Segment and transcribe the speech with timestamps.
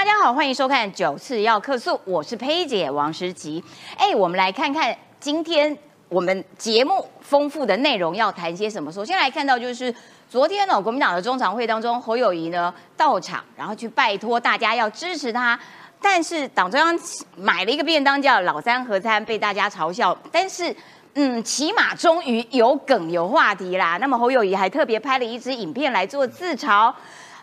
[0.00, 3.62] 大家好，欢迎收看《九次要客诉》，我是佩姐王诗琪。
[3.98, 5.76] 哎，我们来看看今天
[6.08, 8.90] 我们节目丰富的内容要谈些什么。
[8.90, 9.94] 首先来看到就是
[10.30, 15.60] 昨天呢，国民党的中常会当中，侯友谊呢到场，然后去拜托大家要支持他。
[16.00, 16.98] 但是党中央
[17.36, 20.16] 买了一个便当叫老三合餐，被大家嘲笑。
[20.32, 20.74] 但是，
[21.12, 23.98] 嗯，起码终于有梗有话题啦。
[24.00, 26.90] 那么侯友谊还特别拍了一支影片来做自嘲。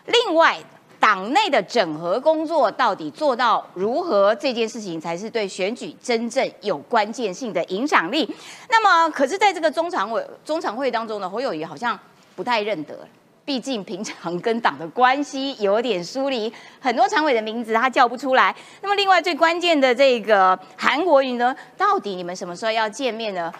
[0.06, 0.56] 另外，
[1.00, 4.34] 党内的整合工作到底做到如何？
[4.34, 8.28] 这件事情才是对选举真正有关键性的影响力。
[8.68, 11.98] 那么，可是在这个中常委中常会当中呢，侯友谊好像
[12.34, 12.98] 不太认得。
[13.44, 18.54] 毕竟平常跟党的关系有点疏离，很多常委的名字他叫不出来。
[18.82, 23.50] 那么另外最关键的这个韩国瑜呢，到底你们什么时候要见面呢？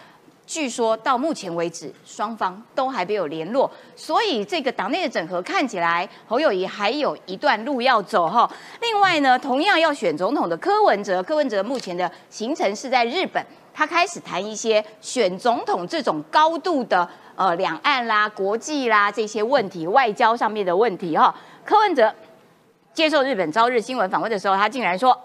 [0.48, 8.50] 据说到目前为止双方都还没有联络，所以这个党内的整合看起来侯友谊还有一段路要走哈。
[8.80, 17.06] 另外呢，同样要选总统的柯文哲，柯文哲目前的行程是在日本，他开始谈一些选总统这种高度的。
[17.36, 21.32] 呃，两岸啦、国际啦这些问题，外交上面的问题哈。
[21.64, 22.12] 柯文哲
[22.92, 25.16] 接受日本朝日新闻访问的时候，他竟然说：“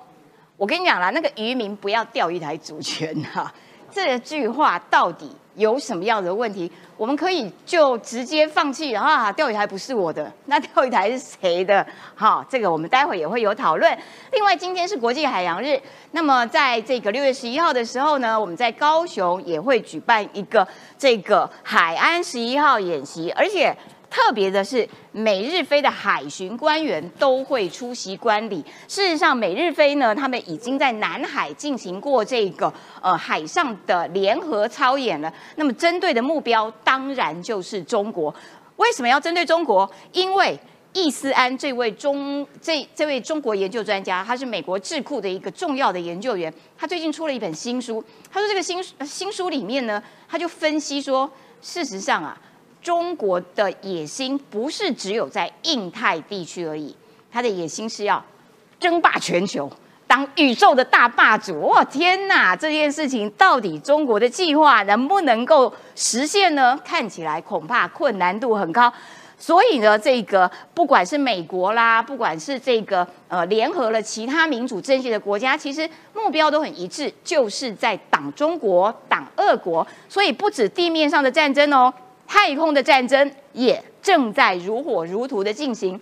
[0.56, 3.52] 我跟你讲啦，那个渔民不要钓鱼台主权哈。”
[3.94, 5.30] 这句话到底？
[5.56, 11.86] 有什么样的问题，我们可以就直接放弃，然后钓鱼台不是我的，那钓鱼台是谁的？
[12.16, 13.96] 好，这个我们待会也会有讨论。
[14.32, 23.78] 另外，今天是国际海洋日，那么在这个六月十一号的时候呢，我们在高雄也会举办一个这个海安十一号演习，而且。
[24.14, 28.64] 特别的是，美日菲的海巡官员都会出席观礼。
[28.88, 35.34] 事实上，美日菲呢，他们已经在南海进行过这个呃海上的联合操演了。
[35.56, 38.34] 那么，针对的目标当然就是中国。
[38.76, 39.90] 为什么要针对中国？
[40.12, 40.60] 因为
[40.94, 46.54] 易思安这位中这这位中国研究专家，他是美国智库的一个重要的研究员。
[46.78, 48.04] 他最近出了一本新书。
[48.32, 51.28] 他说，这个新新书里面呢，他就分析说，
[51.64, 52.40] 事实上啊。
[52.84, 56.94] 中国的野心不是只有在印太地区而已，
[57.32, 58.24] 它的野心是要
[58.78, 59.72] 争霸全球，
[60.06, 61.62] 当宇宙的大霸主。
[61.62, 62.54] 哇，天哪！
[62.54, 66.78] 这件事情到底中国的计划能不能够实现呢？
[66.84, 68.92] 看起来恐怕困难度很高。
[69.38, 79.86] 所以呢，这个不管是美国啦，不管是这个呃联合了其他民主政界的国家，其实目标都很一致，就是在挡中国、挡俄国。
[80.10, 81.94] 所以不止地面上的战争哦。
[82.34, 86.02] 太空的战争也正在如火如荼的进行，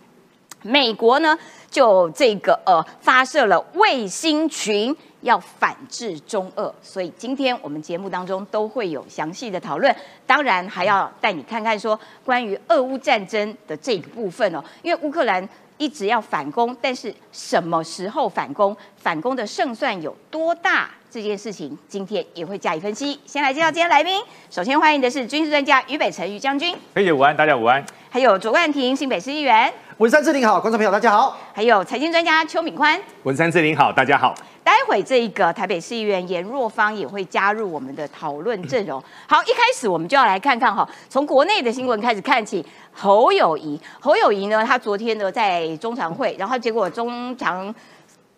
[0.61, 1.37] 美国呢
[1.69, 9.93] 就这个呃发射了卫星群，要反制中俄，所以今天我们节目当中都会有详细的讨论，
[10.25, 15.47] 当然还要带你看看说关于俄乌战争的这个部分哦，因为乌克兰
[15.81, 20.87] 一直要反攻，但是什么时候反攻，反攻的胜算有多大？
[21.09, 23.19] 这件事情今天也会加以分析。
[23.25, 24.21] 先来介绍今天来宾，
[24.51, 26.77] 首先欢迎的是军事专家于北辰于将军。
[26.93, 27.83] 黑姐午安，大家午安。
[28.11, 29.73] 还有卓冠廷新北市议员。
[29.97, 31.35] 文山志玲好，观众朋友大家好。
[31.51, 33.01] 还有财经专家邱敏宽。
[33.23, 34.35] 文山志玲好，大家好。
[34.63, 39.03] 待会这一个台北市议员严若芳也会加入我们的讨论阵容。
[39.27, 42.65] 好，一开始我们就要来看看哈，从国内的新闻开始看起。
[42.93, 47.73] 侯友谊，侯友谊呢，他昨天呢在中常会，然后结果中常。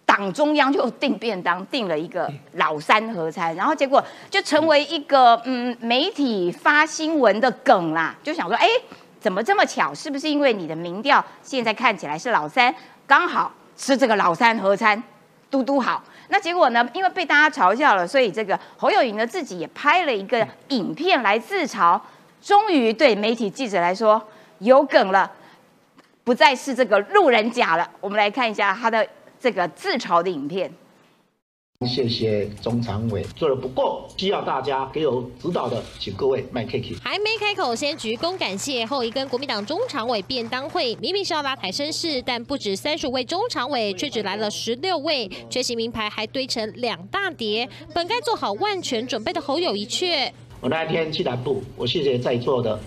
[0.05, 8.15] 党中央就订便当，订了一个老三合餐，然后结果就成为一个嗯媒体发新闻的梗啦。
[8.21, 8.67] 就想说，哎，
[9.19, 9.91] 怎么这么巧？
[9.91, 12.75] 是不是因为你的民调现在看起来是老三，
[13.07, 15.01] 刚好吃这个老三合餐，
[15.49, 16.03] 嘟嘟好。
[16.29, 16.87] 那结果呢？
[16.93, 21.99] 因为被大家嘲笑了，所以这个侯友谊呢自己也拍了一个影片来自嘲。
[22.41, 24.21] 终于对媒体记者来说
[24.59, 25.31] 有梗了，
[26.23, 27.89] 不再是这个路人甲了。
[27.99, 29.07] 我们来看一下他的。
[29.43, 30.71] 这个自嘲的影片，
[31.85, 36.95] 谢谢中常委做的不够，需要大家给我指导的，请各位麦 K K。
[37.01, 47.67] 还没开口，先鞠躬感谢后一跟国民党中常委便当会，明明是要拉抬声势，但不止三十五位中常委，却只来了十六位，缺席名牌还堆成两大叠。
[47.93, 50.31] 本该做好万全准备的侯友谊却，
[50.61, 52.79] 我那天去南部，我谢谢在座的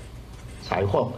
[0.62, 1.10] 裁缝。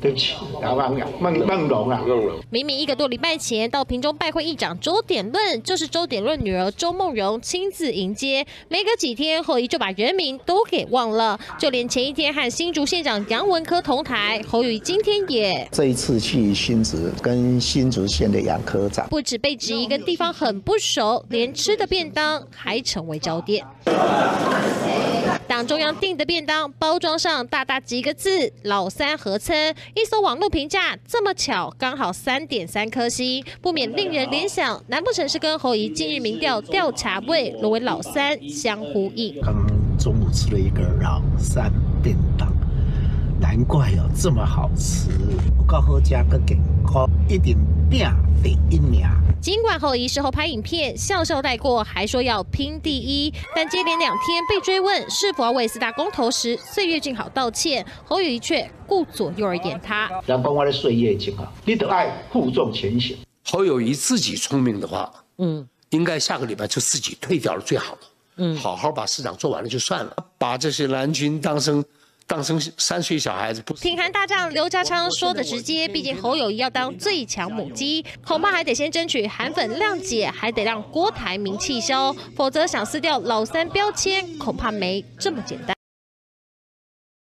[0.00, 2.00] 对不起，孟孟孟龙啊！
[2.48, 8.46] 明明一个多礼拜前到屏中拜会议长周典论，就是周典论女儿周梦荣亲自迎接。
[8.68, 23.66] 没隔几天，侯怡就把人名都给忘了，就连前一天和新竹县长杨文科同台，侯友今天也这一次去新竹跟新竹县的杨科长，不止被质疑跟地方很不熟，连吃的便当还成为焦点。
[25.50, 39.40] 党中央订的便当包装上大大几个字“老三合称”，一搜网络评价，这么巧，刚好三点三颗星，不免令人联想，难不成是跟侯怡近日民调调查位沦为老三相呼应？
[39.42, 42.49] 刚刚中午吃了一个老三便当，
[43.40, 45.08] 难怪哦这么好吃，
[45.56, 47.56] 不够好加个健康，一定
[47.88, 48.06] 拼
[48.42, 49.08] 第一名。
[49.40, 60.10] 尽管侯怡事后拍影片笑笑带过，还说要拼第一，但接连两天被追问是否要为四大公投时岁月静好道歉，侯友谊却顾左右而言他。
[60.26, 63.16] 人讲我的岁月静好，你得爱负重前行。
[63.42, 68.00] 侯友谊自己聪明的话，嗯，应该下个礼拜就自己退掉了最好了，
[68.36, 71.82] 嗯，好好把市长做完了就算了，把这些蓝军当成
[72.30, 73.74] 当成三岁小孩子不。
[73.74, 85.74] 挺韩大将刘家昌说的直接，毕竟侯友谊要当最强母鸡，恐怕还得先争取韩粉谅解，还得让郭台铭气消，否则想撕掉老三标签，恐怕没这么简单。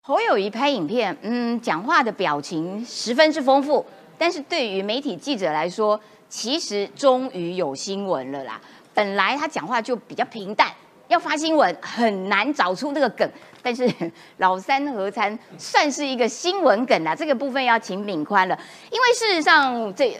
[0.02, 3.86] 侯友谊拍影片，嗯，讲话的表情十分之丰富，
[4.18, 8.60] 但是对于媒体记者来说，其实终于有新闻了啦。
[8.92, 10.68] 本来他讲话就比较平淡，
[11.06, 13.30] 要发新闻很难找出那个梗，
[13.62, 13.88] 但是
[14.38, 17.14] 老三合餐算是一个新闻梗啦。
[17.14, 18.58] 这个部分要请敏宽了，
[18.90, 20.16] 因为事实上这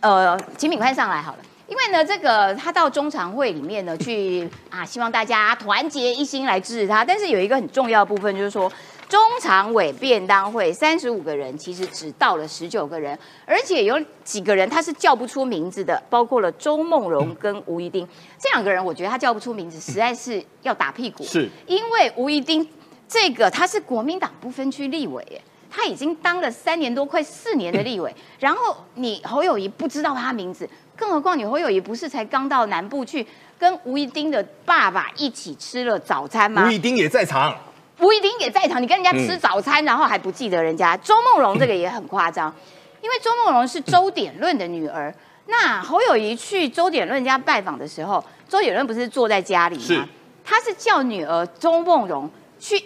[0.00, 1.38] 呃，请敏宽上来好了。
[1.68, 7.02] 因为呢，这个他到中常会里面呢去啊，希望大家团结一心来支持他。
[7.02, 8.70] 但是有一个很重要的部分，就是说
[9.12, 21.22] 中常委便当会三十五个人，其实只到了十九个人，而且有几个人他是叫不出名字的，包括了周梦荣跟吴一丁这两个人，我觉得他叫不出名字，实在是要打屁股。
[21.24, 22.66] 是因为吴一丁
[23.06, 25.38] 这个他是国民党不分区立委耶。
[25.70, 30.66] 他已经当了三年多，快四年的立委， 然后你侯友谊不知道他名字，
[30.96, 33.26] 更何况你侯友谊不是才刚到南部去
[33.58, 36.66] 跟吴一丁的爸爸一起吃了早餐吗？
[36.66, 37.54] 吴一丁也在场，
[38.00, 40.96] 吴一丁也在场，你跟人家吃早餐，然后还不记得人家。
[40.96, 42.52] 周梦荣这个也很夸张，
[43.00, 45.14] 因为周梦荣是周典论的女儿。
[45.46, 50.08] 那侯友谊去周典论家拜访的时候，周典论不是坐在家里是吗？
[50.44, 52.28] 他是叫女儿周梦荣
[52.58, 52.82] 去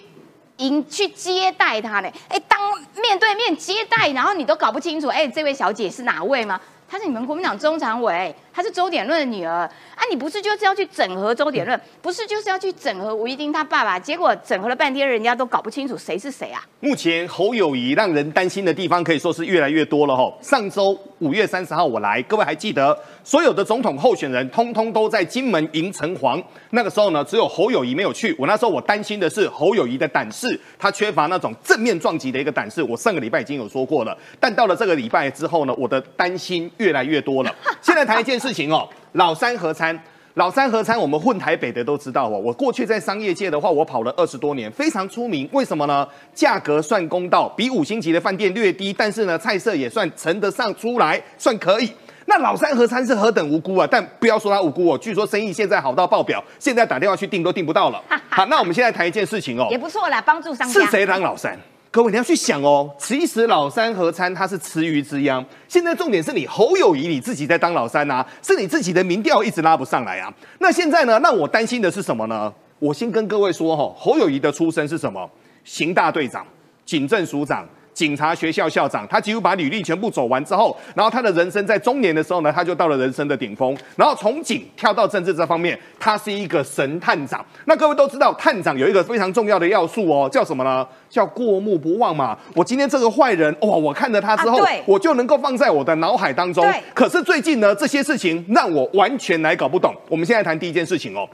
[0.56, 2.10] 迎去接待他呢。
[2.28, 2.58] 哎，当
[3.00, 6.60] 面对面接待，然后你都搞不清楚，哎，这位小姐是哪位吗？
[6.88, 9.70] 她是你们国民党中常委，她是周典论的女儿啊！
[10.10, 13.98] 你不是就是要去整合周典论，不是就是要去整合吴一丁他爸爸？
[13.98, 16.64] 结果整合了半天，人家都搞不清楚谁是谁啊！
[16.80, 20.32] 目前侯友谊让人担心的地方可以说是越来越多了哈。
[20.40, 28.34] 上周五月三十号我来，各位还记得所有的总统候选人通通都在金门迎城隍，那个时候呢，只有侯友谊没有去。
[28.38, 32.82] 我那时候我担心的是侯友谊的胆识，他缺乏那种正面撞击的一个胆识。
[32.82, 37.54] 我上个礼拜已经有说过了，但到了这个礼拜之后呢，我的担心越来越多了。
[37.82, 39.98] 现在谈一件事情哦，老三合餐。
[40.34, 42.38] 老三合餐，我们混台北的都知道哦。
[42.38, 45.48] 我过去在商业界的话，我跑了二十多年，非常出名。
[45.50, 46.06] 为什么呢？
[46.34, 51.90] 价格算公道，比五星级的饭店略低，但是呢，菜色也算盛得上出来，算可以。
[52.26, 53.88] 那老三合餐是何等无辜啊！
[53.90, 58.02] 但不要说他无辜哦，据说生意现在好到爆表，现在打电话去订都订不到了。
[58.28, 60.80] 好，那我们现在谈一件事情哦也，不错啦，帮助商家。
[60.80, 61.58] 是谁当老三？
[61.90, 65.44] 各位你要去想哦，其实老三合餐它是池鱼之殃。
[65.66, 70.32] 现在重点是你侯友谊你自己在当老三啊，是你自己的民调一直拉不上来啊。
[70.58, 72.52] 那现在呢，让我担心的是什么呢？
[72.78, 75.30] 我先跟各位说哈、侯友谊的出身是什么？
[75.64, 76.46] 刑大队长、
[76.84, 77.66] 警政署长。
[77.96, 87.42] 警察学校校长，他几乎把履历全部走完之后，然后他的人生在中年的时候呢，他就到了人生的顶峰，然后从警跳到政治这方面，他是一个神探长。
[87.64, 90.86] 那各位都知道，探长有一个非常重要的要素哦，叫什么呢？
[91.08, 92.36] 叫过目不忘嘛。
[92.54, 96.62] 我今天这个坏人，哇，我看了他之后，啊我就能够放在我的脑海当中。
[96.92, 99.94] 可是最近呢，这些事情让我完全来搞不懂。
[100.10, 101.26] 我们现在谈第一件事情哦，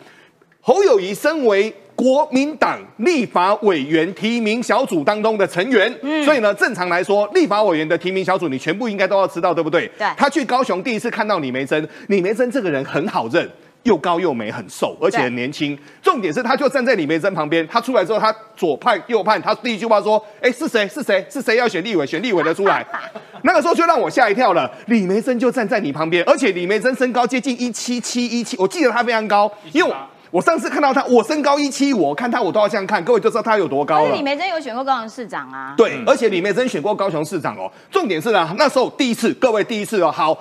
[0.60, 9.86] 侯友谊身为国民党立法委员提名小组当中的成员，嗯所以呢，正常来说，立法委员的提名小组你全部应该都要知道，对不对？
[9.96, 13.48] 对他去高雄第一次看到李梅珍，李梅珍这个人很好认。
[13.84, 15.76] 又高又美，很瘦，而且很年轻。
[16.00, 17.66] 重点是，他就站在李梅珍旁边。
[17.66, 20.86] 他出来之后，他左盼右盼，他第一句话说：“哎，是谁？
[20.86, 21.24] 是谁？
[21.28, 22.06] 是谁要选立委？
[22.06, 22.86] 选立委的出来。
[23.42, 24.70] ”那个时候就让我吓一跳了。
[24.86, 29.96] 李梅珍就站在你旁边，而且李梅珍身高接近一七七一七，我记得她非常高，因为我
[30.32, 34.22] 我上次看到他，我身高一七五，我看他我都要这样看，各位就知道他有多高了李。
[34.22, 37.70] 梅珍有选过高雄市长啊，对，而且李梅珍选过高雄市长哦。
[37.90, 40.10] 重点是呢，那时候第一次，各位第一次哦。
[40.10, 40.34] 好，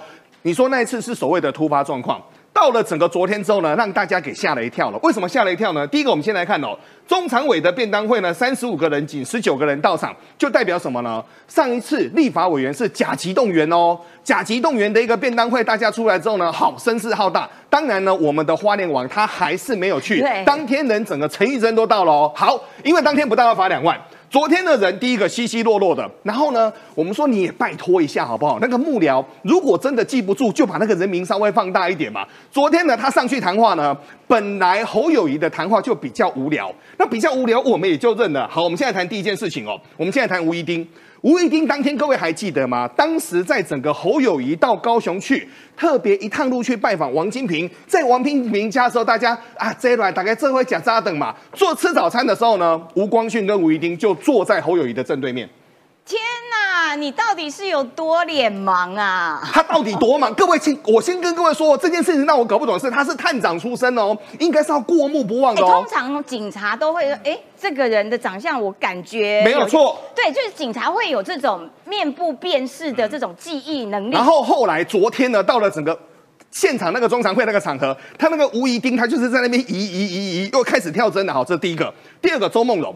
[0.44, 2.22] 你说那一次是所谓的突发状况，
[2.54, 5.00] 到了整个昨天之后呢，让大家给吓了一跳了。
[5.02, 5.88] 为什么吓了一跳呢？
[5.88, 6.78] 第一个，我们先来看哦，
[7.08, 11.24] 中常委的便当会呢，三十五个人，仅十九个人到场，就代表什么呢？
[11.48, 17.50] 上一次立法委员是甲级动员哦，甲级动员的一个便当会，大家出来之后呢，好声势浩大。
[17.70, 22.32] 当然呢，我们的花莲王他还是没有去，当天人整个陈义珍都到了哦。
[22.36, 24.00] 好，因为当天不到要罚两万。
[24.32, 28.60] 昨天的人第一个稀稀落落的，然后呢，我们说你也拜托一下好不好？
[28.62, 32.26] 那个幕僚如果真的记不住，就把那个人名稍微放大一点嘛。
[32.50, 33.94] 昨天呢，他上去谈话呢，
[34.28, 38.48] 本来侯友谊的谈话就比较无聊，那比较无聊，我们也就认了。
[38.48, 40.88] 好，我们现在谈第一件事情哦，我们现在谈吴一丁。
[41.22, 42.88] 吴一丁当天，各位还记得吗？
[42.98, 45.48] 当时在整个侯友谊到高雄去，
[45.78, 51.36] 特别一趟路去拜访王金平，在王金平家的时候，大家啊，这一来大概这会假扎等嘛。
[51.54, 55.48] 做吃早餐的时候呢，吴光训跟吴一丁就坐在侯友谊的正对面。
[56.12, 56.20] 天
[56.52, 59.42] 哪，你到底是有多脸盲啊？
[59.54, 60.34] 他到底多忙？
[60.34, 65.72] 各位先，我先跟各位说，这件事情让我搞不懂的是，他是探长出身哦，应该是要过目不忘的哦。
[65.72, 74.14] 通常警察都会说，哎，这个人的长相我感觉没有错，对，就是警察会有这种面部辨识的这种记忆能力。
[74.14, 75.98] 然后后来昨天呢，到了整个
[76.52, 81.34] 现场那个中常会那个场合，他那个吴怡丁，他就是在那边移移移移，又开始跳针了。
[81.34, 82.94] 好，这是第一个，第二个周梦荣，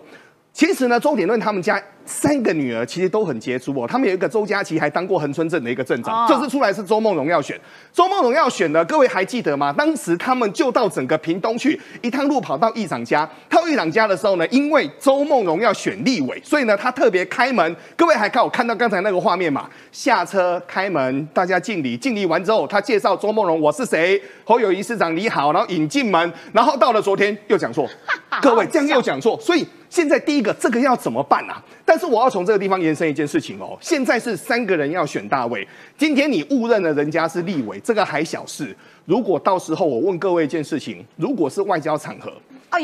[0.52, 1.82] 其实呢，周点论他们家。
[2.06, 7.60] 三个女儿其实都很杰出哦，他们有一个周佳琪还当过恒春镇的一个镇长，这次出来是周梦荣要选，
[7.92, 9.74] 周梦荣要选的，各位还记得吗？
[9.74, 19.68] 当时他们就到整个屏东去，一趟路跑到议长家，到议长家的时候呢，因为周梦荣要选立委，所以呢他特别开门，各位还看我看到刚才那个画面嘛？
[19.92, 27.88] 下车开门，大家敬礼，敬礼完之后，他介绍周梦荣我是谁，侯友谊市长你好，然后引进门，然后到了昨天又讲错，
[28.42, 31.62] 各位这样又讲错，所以现在第一个这个要怎么办啊？
[31.86, 35.66] 但是我要从这个地方延伸一件事情哦，现在是三个人要选大位，
[35.98, 38.76] 今天你误认了人家是立委，这个还小事。
[39.06, 42.34] 如果到时候我问各位一件事情，如果是外交场合。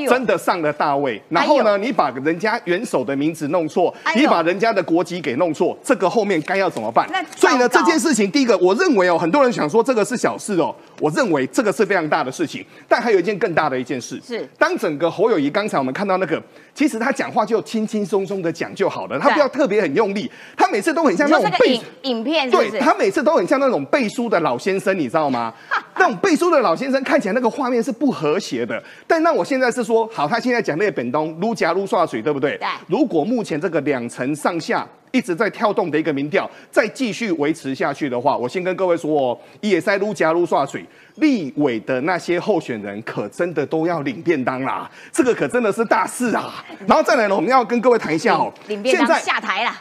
[0.09, 7.07] 真的上了大位，然后呢，你把人家元首的名字弄错，你把人家的国籍给弄错，这个后面该要怎么办？
[7.35, 12.65] 所以呢，这件事情，第一个，我认为哦，很多人想说这个是小事哦，我认为这个是非常大的事情。
[12.87, 14.47] 但还有一件更大的一件事，是。
[14.57, 16.41] 当整个侯友谊刚才我们看到那个，
[16.73, 25.53] 其实他讲话就轻轻松松的讲就好了，他不要特别很用力，他每次都很像那种背影片，对他每次都很像那种背书的老先生，你知道吗？
[26.01, 28.81] 那种背书的老先生看起来那个画面是不和谐的。
[29.05, 32.57] 但那我现在是说，好，他现在讲那个本东撸夹撸刷水，对不对？
[32.57, 32.67] 对。
[32.87, 40.83] 如果目前这个两层上下一直在跳动的一个民调，再继续维持下去的话，我先跟各位说哦，也在撸夹撸刷水，
[41.17, 46.65] 立委的那些候选人可真的都要领便当啦，这个可真的是大事啊。
[46.87, 49.71] 然后再来呢，我们要跟各位谈一下哦，领便当下台了。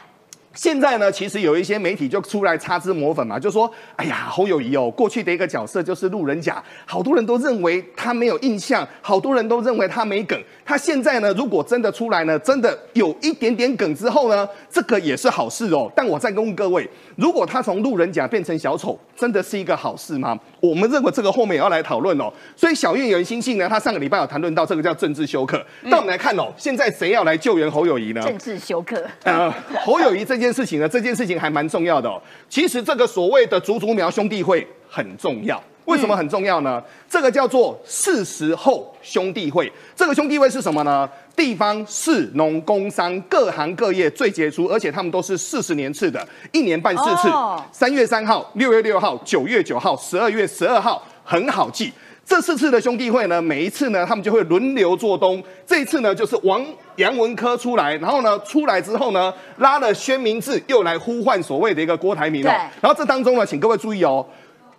[0.61, 10.39] 现在呢，其实有一些媒体就出来擦脂抹粉嘛，就说：“哎呀，侯友谊哦，过去的一个角色就是路人甲，好多人都认为他没有印象，好多人都认为他没梗。
[10.63, 15.91] 他现在呢，如果真的出来呢，真的有一点点梗之后呢，这个也是好事哦。
[15.97, 16.87] 但我再问各位，
[17.17, 20.39] 如果他从路人甲变成小丑，真的是一个好事吗？
[20.61, 22.31] 我们认为这个后面也要来讨论哦。
[22.55, 25.65] 所以小月有人心性呢，他上个礼拜有谈论到这个叫政治休克。
[25.85, 28.21] 那我们来看哦，现在谁要来救援侯友谊呢？
[28.21, 29.03] 政治休克。
[29.23, 29.51] 呃，
[29.87, 30.41] 侯友谊这。
[30.41, 32.21] 这件事情呢，这件事情还蛮重要的哦。
[32.49, 36.83] 其实这个所谓的竹竹苗兄弟会很重要，为什么很重要呢？
[37.09, 39.71] 这个叫做四十后兄弟会。
[39.95, 41.09] 这个兄弟会是什么呢？
[41.37, 47.29] 地方市农工商各行各业最杰出，而且他们都是四十年次的，一年办四次。
[47.71, 51.93] 三月三号、六月六号、九月九号、十二月十二号，很好记。
[52.31, 55.43] 这四次的兄弟会呢，每一次呢，他们就会轮流做东。
[55.67, 62.51] 这一次呢，就是王杨文科出来，然后呢，出来之后呢，拉了宣明志，又来呼唤所谓的一个郭台铭哦。
[62.81, 64.25] 然后这当中呢，请各位注意哦，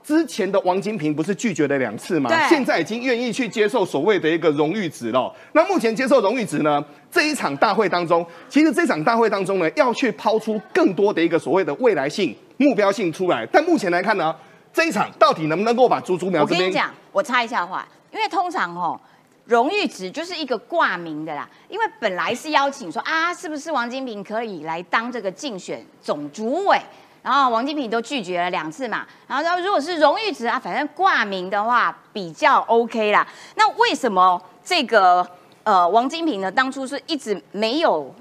[0.01, 2.31] 之前的王金平不是拒绝了两次吗？
[2.47, 5.29] 现在已经愿意去接受所谓的一个荣誉值了。
[5.51, 6.81] 那目前接受荣誉值呢，
[7.11, 13.45] 这一场大会当中，其实这场大会当中呢，要去抛出更多的一个所谓的未来性、目标性出来。
[13.51, 14.33] 但目前来看呢。
[14.73, 16.71] 这一场到底能不能够把猪猪苗这边？
[17.11, 18.99] 我，插一下话，因为通常哦，
[19.45, 21.49] 荣誉值就是一个挂名的啦。
[21.67, 26.79] 因为本来是邀请说啊，是不是王金平可以来当这个竞选总主委？
[27.23, 29.05] 然后王金平都拒绝了两次嘛。
[29.27, 33.27] 然后说如果是荣誉值啊，反正挂名的话比较 OK 啦。
[33.55, 35.27] 那为什么这个
[35.63, 38.13] 呃王金平呢，当初是一直没有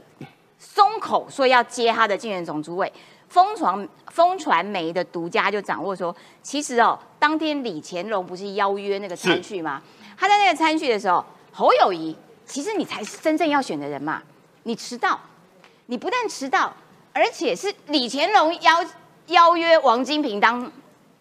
[0.58, 2.92] 松口说要接他的竞选总主委？
[3.28, 9.80] 风传风传媒的独家就掌握说，其实哦，当天李乾隆不是邀约那个参叙吗？
[10.18, 14.22] 他在那个参叙的时候，侯友谊，其实你才是真正要选的人嘛。
[14.64, 15.20] 你迟到，
[15.86, 16.74] 你不但迟到，
[17.12, 18.84] 而且是李乾隆邀
[19.26, 20.70] 邀约王金平当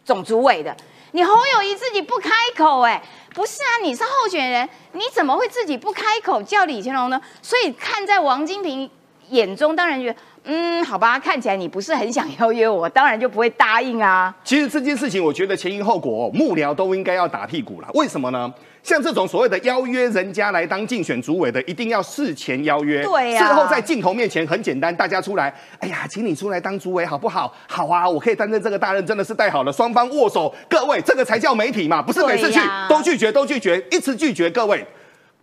[0.03, 0.75] 总主委的，
[1.11, 3.01] 你侯友谊自己不开口，哎，
[3.33, 7.21] 不是啊，你是候选人，你怎么会自己不开口叫李乾隆呢？
[7.41, 8.89] 所以看在王金平
[9.29, 10.19] 眼中，当然觉得，
[10.51, 14.35] 嗯，好吧，看起来你不是很想邀约我，当然就不会答应啊。
[14.43, 17.87] 其实这件事情，我觉得前因后果，幕僚都应该要打屁股了。
[17.93, 18.51] 为什么呢？
[18.81, 27.53] 像这种所谓的邀约人家来当竞选主委的，一定要事前邀约，对呀事后在镜头面前很简单，大家出来，哎呀，请你出来当主委好不好？
[27.67, 34.83] 好啊，我可以担任这个大任，真的是带好了，双方握手，各位，这个才叫媒体嘛，不是每次去都拒绝，都拒绝，一直拒绝，各位。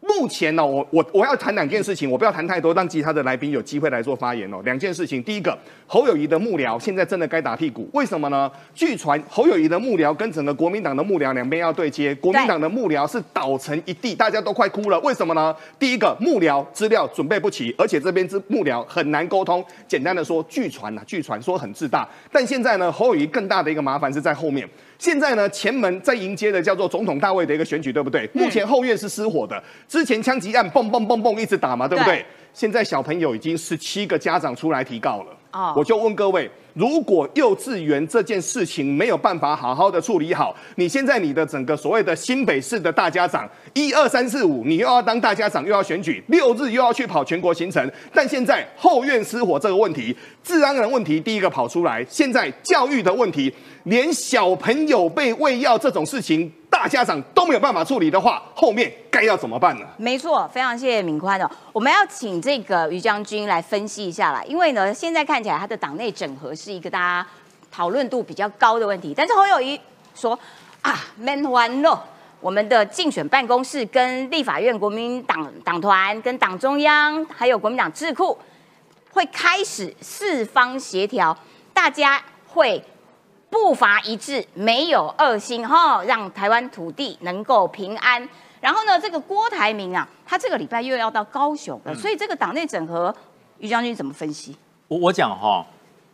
[0.08, 4.60] 目前呢，我我我要谈两件事情，我不要谈太多，让其他的来宾有机会来做发言哦。
[4.64, 8.50] 两件事情，第一个，侯友谊的幕僚现在真的该打屁股，为什么呢？
[8.74, 14.98] 据传侯友谊的幕僚跟整个国民党的幕僚两边要对接，国民党的幕僚是倒成一地，大家都快哭了。
[15.00, 15.54] 为什么呢？
[15.78, 19.64] 第一个，幕僚资料准备不齐，而且这边之幕僚很难沟通。
[19.88, 24.68] 简单的说，据传啊，据传说很自大，但现在呢，侯友谊更大的一个麻烦是在后面。
[24.98, 28.28] 现在呢，前门在迎接的叫做总统大卫的一个选举，对不对？
[28.32, 32.16] 目前后院是失火的，之前枪击案蹦蹦蹦蹦一直打嘛，对不对？
[32.16, 35.36] 对现在小朋友已经十七个家长出来提告了。
[35.52, 50.14] 哦我就问各位，如果幼稚园这件事情没有办法好好的处理好，你现在你的整个所谓的新北市的大家长，一二三四五，你又要当大家长，又要选举，六日又要去跑全国行程，但现在后院失火这个问题，
[50.44, 53.50] 治安的问题第一个跑出来，现在教育的问题，
[53.84, 59.86] 连小朋友被喂药这种事情，大家长都没有办法处理的话，后面该要怎么办呢？
[59.96, 61.50] 没错，非常谢谢敏宽哦。
[61.72, 67.26] 我们要请这个于将军来分析一下啦，因为呢，现在看起来他的党内整合是一个大家
[67.72, 69.12] 讨论度比较高的问题。
[69.16, 69.80] 但是侯友谊
[70.14, 70.38] 说
[70.82, 71.98] 啊，，man one 哦，
[72.40, 78.38] 我们的竞选办公室跟立法院国民党党团、跟党中央还有国民党智库
[79.10, 81.36] 会开始四方协调，
[81.72, 82.80] 大家会
[83.50, 88.28] 步伐一致，没有二心哈，让台湾土地能够平安。
[88.60, 93.14] 然后呢，这个郭台铭啊，他这个礼拜又要到高雄了，所以这个党内整合，
[93.58, 94.56] 于将军怎么分析？
[94.88, 95.64] 我我讲哈，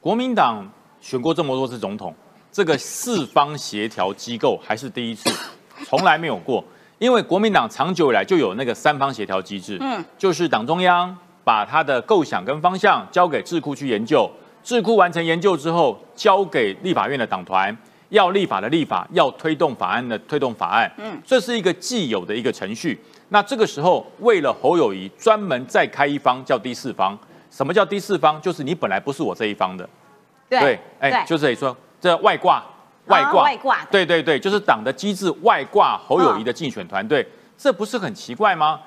[0.01, 0.69] 国民党
[1.01, 2.15] 选过这么多次总统，
[2.51, 5.31] 这个四方协调机构还是第一次，
[5.87, 6.63] 从来没有过。
[6.99, 14.31] 因为国民党长久以来就有那个三方协调机制，嗯，就是党中央把他的构想跟方向交给智库去研究，
[14.63, 17.77] 智库完成研究之后，交给立法院的党团，
[18.11, 22.99] 要立法的立法，要推动法案的推动法案，嗯这是一个既有的一个程序。
[23.31, 27.19] 那这个时候，为了侯友谊，专门再开一方叫第四方。
[27.51, 28.41] 什么叫第四方？
[28.41, 29.89] 就是你本来不是我这一方的，
[30.49, 32.65] 对哎，就是得说这外挂，
[33.07, 37.27] 外挂，啊外挂对对对，就是党的机制外挂侯友谊的竞选团队，
[37.59, 38.81] 这不是很奇怪吗？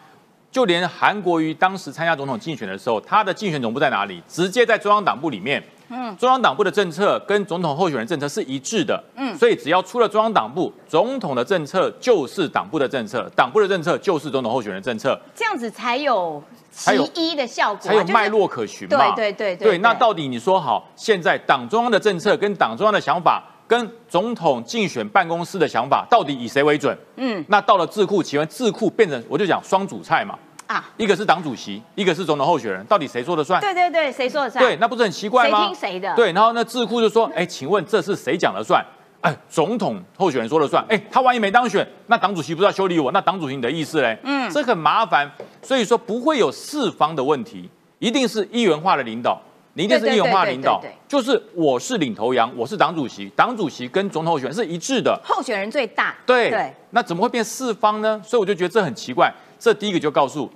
[0.55, 4.23] 就连韩国瑜当时参加总统竞选的时候，他的竞选总部在哪里？
[4.25, 5.61] 直接在中央党部里面。
[5.89, 9.03] 嗯，中央党部的政策跟总统候选人政策是一致的。
[9.17, 15.19] 嗯，所以只要出了中央党部，总统的政策就是党部的政策，党部的政策就是总统候选人政策。
[15.35, 16.41] 这样子才有
[16.71, 19.11] 其才有一的效果啊，才有脉络可循嘛。
[19.13, 26.95] 对对对对对，那到底你说好，现在党中央的政策跟党中央的想法，跟总统竞选办公室的想法，到底以谁为准？
[27.17, 33.59] 嗯那到了智库，请问智库变成我就讲双主菜嘛，啊，一个是党主席，一个是总统候选人，到底谁说了算？
[33.61, 34.63] 对对对，谁说的算？
[34.63, 35.59] 对，那不是很奇怪吗？
[35.59, 38.85] 谁听谁的对，然后那，智库就说，哎，请问这是谁讲了算？
[39.21, 40.85] 哎，总统候选人说了算。
[40.87, 43.11] 哎，他万一没当选，那党主席不是要修理我？
[43.11, 44.15] 那党主席你的意思嘞？
[44.23, 45.27] 嗯这很麻烦。
[45.63, 49.41] 所以说不会有四方的问题，一定是一元化的领导。
[49.77, 55.19] 你一定是一文化的领导就是我是领头羊，我是党主席，党主席跟总统候选人是一致的。
[55.21, 58.21] 候选人最大，对，对，那怎么会变四方呢？
[58.23, 59.29] 所以我就觉得这很奇怪。
[59.59, 60.49] 这第一个就告诉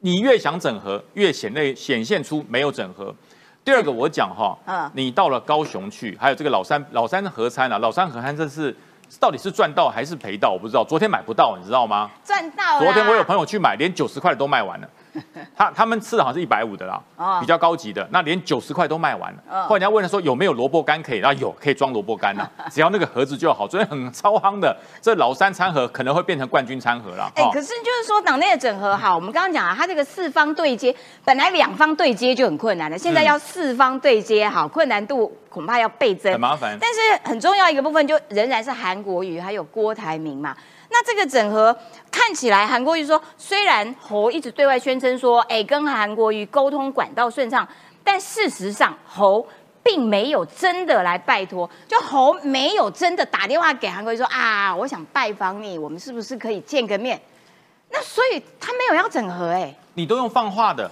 [0.00, 3.14] 你，越想整合，越显内显现出没有整合。
[3.62, 8.74] 第二个我讲哈，嗯你到了高雄去，还有这个老三老三合餐啊，老三合餐这是
[9.20, 10.82] 到底是赚到还是赔到，我不知道。
[10.82, 12.10] 昨天买不到，你知道吗？
[12.24, 14.88] 赚到昨天我有朋友去买，连九十块的都卖完了。
[15.56, 19.42] 他他们吃的好像是一百五的啦，哦比较高级的，那连九十块都卖完了。
[19.50, 23.66] 嗯后来人家问他说有没有萝卜干可以，然后有可以装萝卜干呐， 只要那个盒子就好。
[23.66, 27.30] 昨天很超夯的，这老三餐盒可能会变成冠军餐盒了。
[27.34, 30.94] 哎、哦可是就是说党内的整合好，我们刚刚讲啊，它这个四方对接，
[31.24, 40.56] 本来两方对接就很困难了，现在要四方对接，好，困难度恐怕要倍增，很麻烦但是很重要一个部分，就仍然是韩国瑜还有郭台铭嘛。
[40.90, 41.76] 那这个整合
[42.10, 47.66] 看起来，韩国瑜说，虽然侯一直对外宣称说，哎，跟韩国瑜沟通管道顺畅，
[48.02, 49.46] 但事实上侯
[49.82, 57.20] 并没有真的来拜托，就侯没有真的打电话给韩国瑜说啊，我想拜访你，我们是不是可以见个面？
[57.90, 60.90] 那所以他没有要整合、哎，你都用放话的，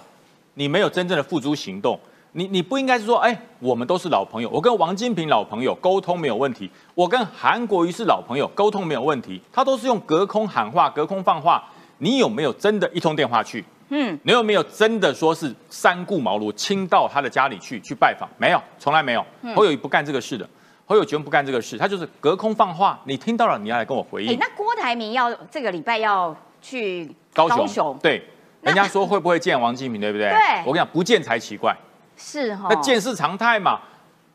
[0.55, 1.99] 你没有真正的付诸行动。
[2.37, 11.65] 你你不应该是说，哎，我们都是老朋友，我跟王金平老朋友沟通没有问题，我跟韩国瑜是老朋友沟通没有问题，他都是用隔空喊话、隔空放话，
[11.97, 13.65] 你有没有真的一通电话去？
[13.89, 18.29] 嗯，你有没有真的说是三顾茅庐亲到他的家里去去拜访？
[18.37, 19.25] 没有，从来没有。
[19.55, 20.47] 侯友谊不干这个事的，
[20.85, 24.39] 侯友谊不干这个事，他就是隔空放话，你听到了，你要来跟我回应。
[24.39, 28.23] 那郭台铭要这个礼拜要去高雄，对，
[28.61, 30.29] 人家说会不会见王金平，对不对？
[30.29, 31.75] 对，我跟你讲，不见才奇怪。
[32.17, 33.81] 是哈，那见是常态嘛。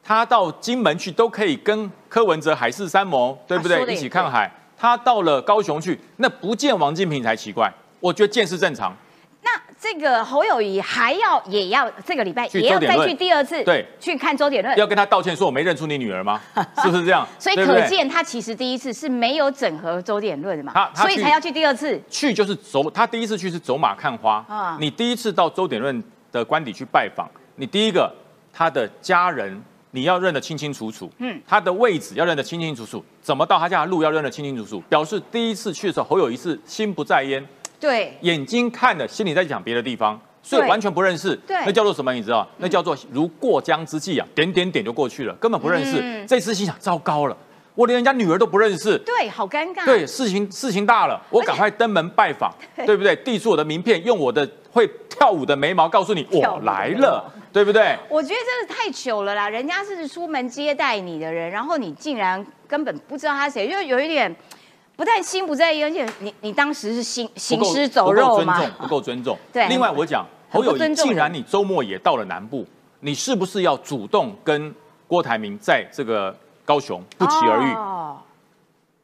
[0.04, 3.94] 他到金门去都可以跟柯文哲海誓山盟，对不对？
[3.94, 4.52] 一起看海。
[4.76, 7.72] 他到了高雄去，那不见王金平才奇怪。
[8.00, 8.92] 我觉得见是正常。
[9.44, 16.42] 那这个侯友谊还要也要这个礼拜也要再去第二次，对，去看周点论，要跟他道歉，说我没认出你女儿吗？
[16.82, 17.28] 是不是这样？
[17.38, 22.02] 所以可见他其实第一次是没有整合周点论的嘛，所以才要去第二次。
[22.10, 24.78] 去就是走，他第一次去是走马看花啊。
[24.80, 27.30] 你第一次到周点论的官邸去拜访。
[27.62, 28.12] 你第一个，
[28.52, 37.48] 他的家人你要认得清清楚楚，嗯，他的位置要认得清清楚楚，怎么到他家的路要认得清清楚楚，表示第一次去的时候，侯友谊是心不在焉，
[37.80, 42.12] 对，眼睛看的，心里在想别的地方，所以完全不认识，对，那叫做什么？
[42.12, 42.48] 你知道？
[42.58, 46.26] 那叫做如过江之鲫啊，点点点就过去了，根本不认识。
[46.26, 47.38] 这次心想，糟糕了。
[47.76, 49.86] 我连人家女儿都不认识，对，好尴尬。
[49.86, 52.52] 对，事情事情大了，我赶快登门拜访，
[52.88, 53.16] 对不对？
[53.18, 57.98] 递出我的名片，用我的会跳舞的眉毛告诉你我来了，对不对？
[58.10, 59.50] 我觉得真的太糗了啦！
[59.50, 64.34] 人家是出门接待你的人，然后你竟然根本不知道他谁，就有一点
[64.96, 68.58] 不太心不在焉，而且你你当时是行行尸走肉吗？
[68.58, 69.38] 不够尊重，不够尊重。
[69.52, 69.68] 对。
[69.68, 72.66] 另外我讲侯友谊，既然你周末也到了南部，
[73.00, 74.74] 你是不是要主动跟
[75.08, 76.36] 郭台铭在这个？
[76.64, 77.76] 高雄不期而遇，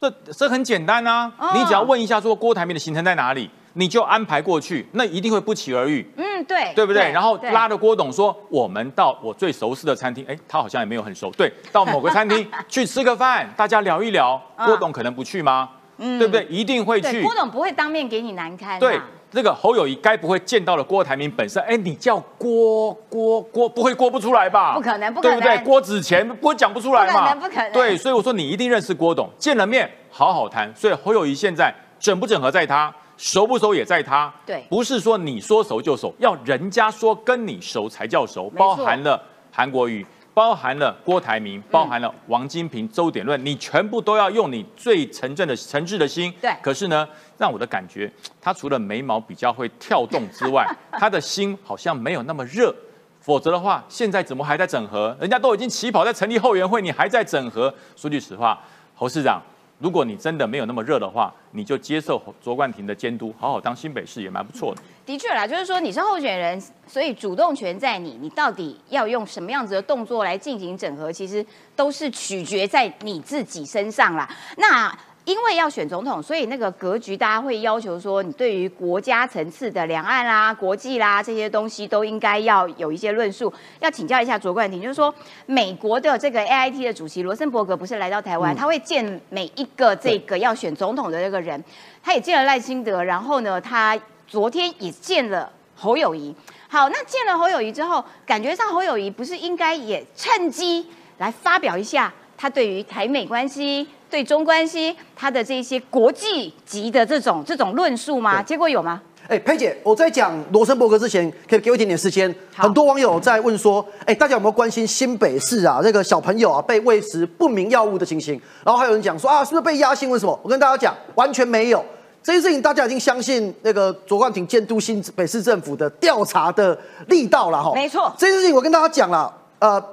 [0.00, 1.30] 这这很简单啊！
[1.52, 6.04] 你只要问一下说郭台铭的行程在哪里，你就安排过去，那一定会不期而遇。
[6.16, 7.12] 嗯，对，对不对？
[7.12, 14.40] 然后拉着郭董说，我们到我最熟悉的餐厅，哎，他好像也没有很熟，对， 到某个餐厅去吃个饭，大家聊一聊。
[14.66, 15.70] 郭董可能不去吗？
[15.98, 16.44] 嗯，对不对？
[16.46, 17.22] 一定会去。
[17.22, 18.80] 郭董不会当面给你难堪。
[18.80, 19.00] 对。
[19.30, 21.62] 这个侯友谊该不会见到了郭台铭本身？
[21.64, 24.72] 哎，你叫郭郭郭，不会郭不出来吧？
[24.74, 25.64] 不可能，不可能，对不对？
[25.64, 27.12] 郭子乾不会讲不出来嘛？
[27.12, 27.72] 不可能，不可能。
[27.72, 30.74] 对，所以我说你一定认识郭董，见了面好好谈。
[30.74, 34.32] 所以侯友谊现在整不整合在他，熟不熟也在他。
[34.46, 40.06] 对，不是说你说熟就熟，要人家说跟你熟才叫熟，包含了韩国瑜。
[40.34, 46.32] 包含了郭台铭，包含了王金平、周点论，你全部都要用你最诚正的、诚挚的心。
[46.40, 46.54] 对。
[46.62, 47.04] 可是呢，
[47.36, 48.08] 让我的感觉，
[48.40, 50.64] 他除了眉毛比较会跳动之外，
[50.96, 52.72] 他的心好像没有那么热。
[53.20, 55.16] 否则的话，现在怎么还在整合？
[55.20, 57.74] 人家都已经起跑在成立后援会，你还在整合？
[57.96, 58.60] 说句实话，
[58.94, 59.42] 侯市长。
[59.78, 64.82] 如果你真的没有那么热的话，你就接受卓冠廷的监督，好好当新北市也蛮不错的。
[65.06, 71.44] 的确啦，就是说你是候选人，所以主动权在你，你到底要用什么样子的动作来进行整合，其实
[71.76, 74.28] 都是取决在你自己身上啦。
[74.56, 74.96] 那。
[75.28, 83.52] 因为要选总统，所以那个格局，大家会要求说，你对于国家层次的两岸啦、国际啦这些东西，都应该要有一些论述。
[83.80, 85.14] 要请教一下卓冠廷，就是说，
[85.44, 91.62] 美国的这个 A I T 的主席罗森伯格不是来到台湾，他会见每一个这个要选总统的这个人，
[92.02, 96.34] 他也见了赖清德，然后呢，他昨天也见了侯友谊。
[96.68, 100.86] 好，那见了侯友谊之后，感觉上侯友谊不是应该也趁机
[101.18, 103.86] 来发表一下他对于台美关系？
[104.08, 108.42] 对中关系，他的这些国际级的这种这种论述吗？
[108.42, 109.02] 结果有吗？
[109.28, 112.34] 哎，佩姐，我在讲罗森伯格之前，可以给我一点点时间。
[112.56, 115.80] 很多网友在问说，哎，大家有没有关心新北市啊？
[115.82, 118.40] 这个小朋友啊被喂食不明药物的情形？
[118.64, 120.08] 然后还有人讲说啊，是不是被压新？
[120.08, 120.40] 为什么？
[120.42, 121.84] 我跟大家讲，完全没有。
[122.22, 127.72] 这件事情大家已经相信那个卓冠廷监督新北市政府的调查的力道了哈。
[127.74, 129.84] 没错，这件事情我跟大家讲了，呃。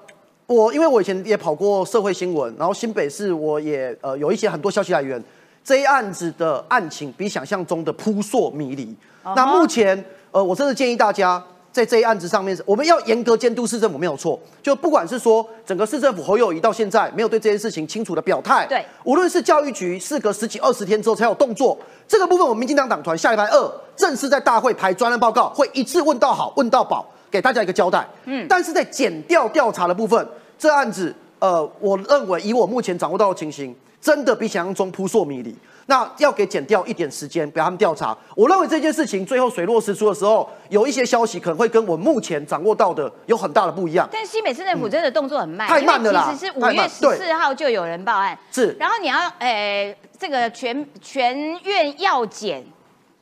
[0.47, 5.21] 我因为我以前也跑过社会新闻，然后新北市我也呃有一些很多消息来源，
[5.63, 8.95] 这一案子的案情比想象中的扑朔迷离。
[9.35, 14.39] 那目前呃，我真的建议大家在这一案子上面，我们要严格监督市政府没有错。
[14.61, 21.75] 就不管是说整个市政府侯友谊到现在没有对这件事情清楚的表态，对，无论是教育局事隔十几二十天之后才有动作，
[22.07, 27.03] 这个部分我们民进党党团下礼拜二正式在大会排专案报告，会一致问到好，问到饱。
[27.35, 30.25] 给大家一个交代，嗯，但是在减掉调查的部分，
[30.57, 35.53] 这案子，呃，我认为以我目前掌握到的情形，真的比想象中扑朔迷离。
[35.87, 38.17] 那要给减掉一点时间，给他们调查。
[38.35, 44.07] 我认为这件事情最后水落石出的时候，有一些消息可能会跟我目前掌握到的有很大的不一样。
[44.09, 46.31] 但是西美市政府真的动作很慢，太慢了啦。
[46.31, 48.75] 其实是五月十四号就有人报案，是。
[48.79, 52.63] 然后你要，诶，这个全全院药检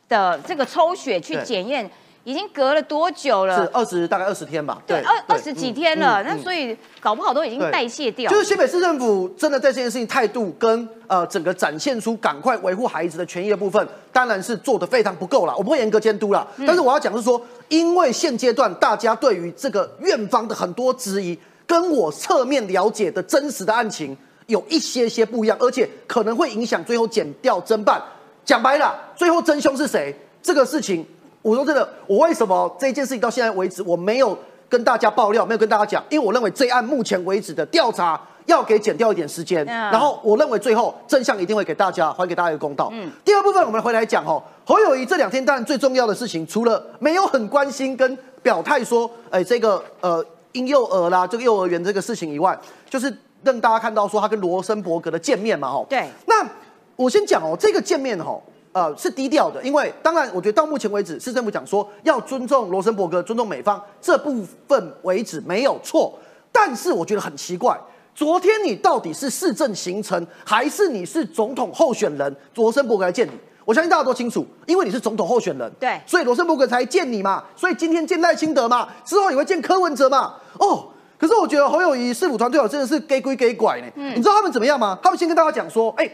[0.08, 1.90] 的这个抽血去检验。
[2.24, 3.56] 已经隔了多久了？
[3.64, 4.82] 是二十大概二十天吧。
[4.88, 8.32] 对，二二十几天了，那所以搞不好都已经代谢掉。
[8.32, 15.54] 就是新北市政府真的在这件事情态度跟呃整个展现出赶快维护孩子的权益的部分，当然是做的非常不够了。
[15.58, 28.02] 我不会严格监督了，但是我要讲是说，因为现阶段大家对于这个院方的很多质疑，跟我侧面了解的真实的案情有一些些不一样，而且可能会影响最后减掉侦办。
[28.46, 30.16] 讲白了，最后真凶是谁？
[30.42, 31.06] 这个事情，
[31.44, 34.36] 我说真的，我为什么这件事情到现在为止我没有
[34.68, 36.04] 跟大家爆料，没有跟大家讲？
[36.10, 42.90] 因为我认为这案目前为止的调查要给减掉一点时间，然后我认为最后真相一定会给大家还给大家一个公道。
[42.94, 52.58] 嗯，第二部分我们回来讲哦，侯友谊这两天当然最重要的事情，除了没有很关心跟表态说，哎，这个呃婴幼儿啦，这个幼儿园这个事情以外，
[52.90, 56.48] 就是让大家看到说他跟罗森伯格的见面嘛，哦，对，那。
[56.96, 58.40] 我先讲哦，这个见面哈，
[58.74, 66.12] 呃，是低调的，因为当然，我觉得到目前为止，市政府讲说要尊重罗森伯格、尊重美方这部分为止没有错，
[66.52, 67.80] 但是我觉得很奇怪，
[68.16, 72.36] 昨天你到底是市政行程，还是你是总统候选人？
[72.56, 73.32] 罗森伯格来见你，
[73.64, 80.88] 我相信大家都清楚，因为你是总统候选人，对，所以罗森伯格才见你嘛，所以今天见赖清德嘛，之后也会见柯文哲嘛，哦，
[81.20, 84.98] 可是我觉得侯友谊市府团队哦，真的是给归给拐呢，你知道他们怎么样吗？
[85.04, 86.10] 他们先跟大家讲说，哎。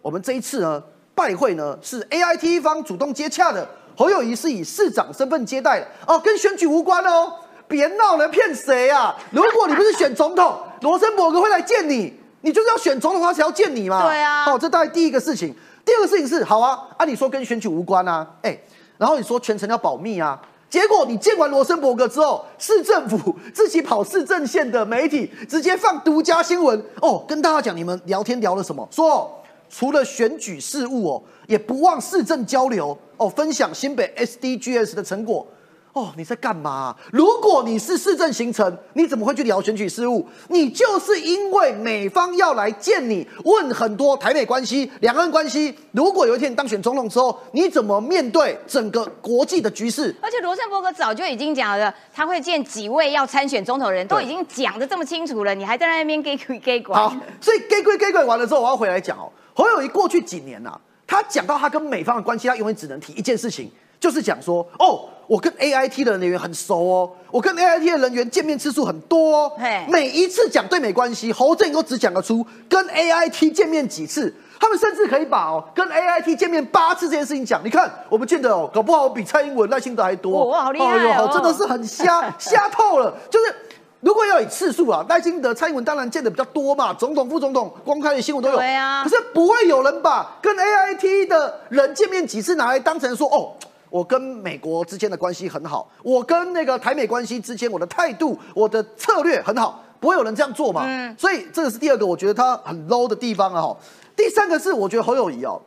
[0.00, 0.80] 我们这一次呢，
[1.18, 7.32] 拜会呢是 A I T 方主动接洽的，侯友谊是以市长身份接待的哦，跟选举无关哦，
[7.66, 9.16] 别闹了，骗谁啊？
[9.32, 14.06] 如果你不是选总统， 罗森伯格会来见你，你就是要选总统他才要见你嘛。
[14.06, 15.52] 对啊，哦，这大概第一个事情。
[15.84, 18.56] 第二个事情是，好啊，按你说跟选举无关啊，哎，
[18.96, 29.34] 然后你说全程要保密啊，结果你见完罗森伯格之后，市政府 自己跑市政线的媒体直接放独家新闻哦，跟大家讲你们聊天聊了什么，说。
[29.68, 35.46] 除了选举事务哦，也不忘市政交流哦，分享新北 SDGs 的成果
[35.92, 36.12] 哦。
[36.16, 36.94] 你在干嘛？
[37.12, 40.26] 如果你是市政行程，你怎么会去聊选举事务？
[40.48, 45.74] 你就是因为美方要来见你，问很多台美关系、两岸关系。
[45.92, 50.14] 如果有一天你当选总统之后，你怎么面对整个国际的局势？
[50.20, 56.96] 而且罗森伯格早就已经讲了，他会见几位要参选总统的人，都已经讲的这么清楚了，你还在那边给给给拐？
[56.96, 59.30] 好，所以给归给拐完了之后，我要回来讲哦。
[59.54, 63.70] 侯友谊过去几年呐，他讲到他跟美方的关系，他永远只能提一件事情，
[64.00, 69.52] 就是讲说，哦，我跟 A I T 的人员很熟哦，我跟 A I T 的人员见面次数很多哦。
[69.88, 77.60] 每一次讲对美关系，侯正都只讲得出跟 A I T 见面几次，他们甚至可以把哦跟 A I T 见面八次这件事情讲。
[77.64, 80.46] 你看我们见的哦，搞不好比蔡英文、赖清德还多。
[80.46, 83.54] 哇，好厉害哦，真的是很瞎 瞎透了，就是。
[84.00, 88.56] 如果要以次数啊，赖清德、蔡英文当然见的比较多嘛，总统、副总统公开的新闻都有。
[88.56, 89.02] 对啊。
[89.02, 93.50] 可是不会有人把跟 A I T 的人见面几次拿来当成说，哦，
[93.90, 100.82] 我跟美国之间的关系很好，我跟那个台美关系之间我的态度、我的策略很好，不会有人这样做嘛。
[100.84, 101.14] 嗯。
[101.18, 103.76] 所以这个是第二个，我觉得他很 low 的地方啊。
[104.16, 105.60] 第三个是我觉得侯友谊哦，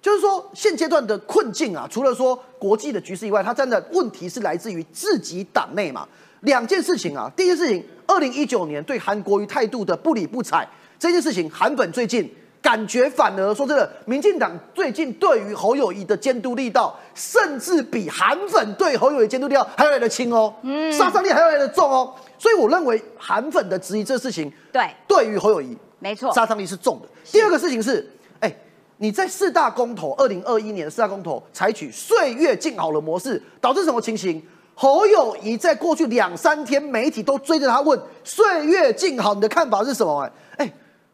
[0.00, 6.06] 就是说现阶段的困境啊，除了说国际的局势以外，他真的问题是来自于自己党内嘛。
[6.42, 10.66] 两件事情啊，第一件事情，二零一九年对韩国瑜态度的不理不睬，
[10.98, 12.32] 这件事情，韩粉最近
[12.68, 27.08] 感觉反而说真的，民进党最近对于侯友谊的监督力道，甚至比韩粉对侯友谊监督力道还要来得轻哦，嗯，杀伤力还要来得重哦，所以我认为韩粉的质疑这事情，对，对于侯友谊，没错，杀伤力是重的。
[27.32, 28.06] 第二个事情是，
[28.40, 28.54] 哎，
[28.98, 34.46] 你在四大公投，二零二一年四大公投采取岁月静好的模式，导致什么情形？
[34.74, 40.30] 侯友谊在过去两三天，媒体都追着他问“岁月静好”，你的看法是什么？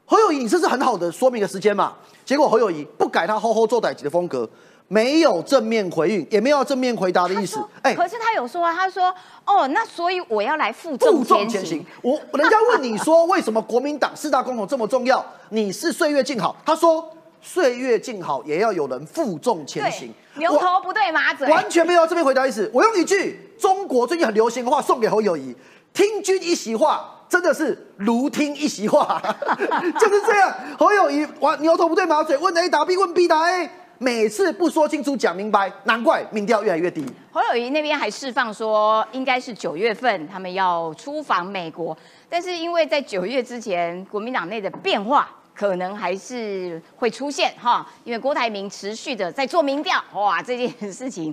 [0.04, 1.94] 侯友谊，你这是很好的说明的时间嘛？
[2.24, 4.48] 结果侯友谊不改他吼吼做歹级的风格，
[4.88, 7.58] 没有正面回应，也没有正面回答的意思。
[7.82, 9.14] 哎，可是他有说啊，他说
[9.46, 15.24] ：“哦，那所以我要来负重前行。”我人家问你说为什么国民党四大公投这么重要？
[15.50, 17.10] 你是岁月静好，他说。
[17.46, 20.10] 岁月静好，也要有人负重前行。
[20.36, 22.70] 牛头不对马嘴，完全没有正面回答意思。
[22.72, 25.54] 我用一句中国最近很流行的话送给侯友谊：
[25.92, 29.20] 听君一席话，真的是如听一席话，
[29.98, 30.54] 就是这样。
[30.78, 33.68] 侯友谊完牛头不对马嘴，问 A 答 B，问 B 答 A，
[33.98, 37.04] 每次不说清楚讲明白，难怪民调越来越低。
[37.32, 41.96] 侯友谊那边还释放说，应该是九月份他们要出访美国，
[42.28, 45.28] 但是因为在九月之前，国民党内的变化。
[45.56, 51.32] 可能还是会出现哈，因为郭台铭持续的在做民调，哇，这件事情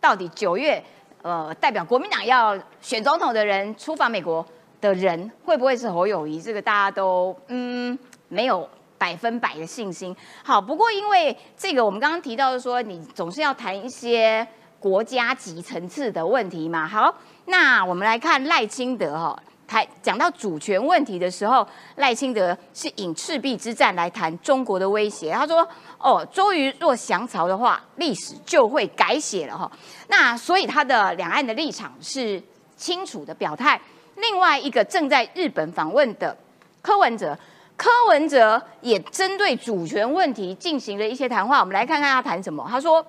[0.00, 0.82] 到底九月
[1.22, 4.44] 呃代表国民党要选总统的人出访美国
[4.80, 6.40] 的人会不会是侯友谊？
[6.40, 10.14] 这个大家都嗯没有百分百的信心。
[10.42, 14.46] 好，不过因为这个我们刚刚提到的说，你总是要谈一些
[14.78, 16.86] 国家级层次的问题嘛。
[16.86, 17.14] 好，
[17.46, 21.66] 那我们来看赖清德哈，台讲到主权问题的时候，
[21.96, 25.30] 赖清德是引赤壁之战来谈中国的威胁。
[25.32, 25.66] 他说
[26.00, 29.70] ：“哦，周瑜若降曹的话，历史就会改写了哈。”
[30.08, 32.42] 那所以他的两岸的立场是
[32.76, 33.80] 清楚的表态。
[34.20, 36.36] 另外一个正在日本访问的
[36.82, 37.36] 柯文哲。
[37.76, 42.62] 柯文哲也针对主权问题进行了一些谈话，我们来看看他谈什么。
[42.68, 43.02] 他说：“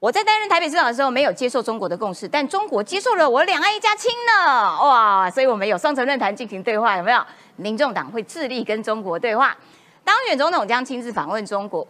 [0.00, 5.30] 我在担任台北市长的时候，没有接受中国的共识，但中国接受了我两岸一家亲呢，哇！
[5.30, 7.24] 所以我们有双城论坛进行对话，有没有？
[7.54, 9.56] 民众党会致力跟中国对话。
[10.02, 11.86] 当选总统将亲自访问中国，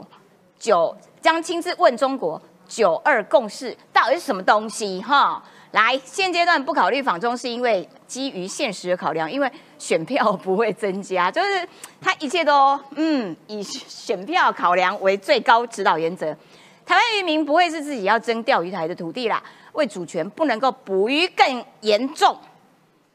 [0.59, 5.01] 九将亲自问中国九二共识到底是什么东西？
[5.01, 11.67] 哈。”来，现阶段不考虑访中，是因为基于现实的考量，因为选票不会增加，就是
[11.99, 16.37] 他一切都嗯以选票考量为最高指导原则。
[16.85, 22.37] 台湾渔民不会是自己要争钓鱼台的土地啦，为主权不能够捕鱼更严重。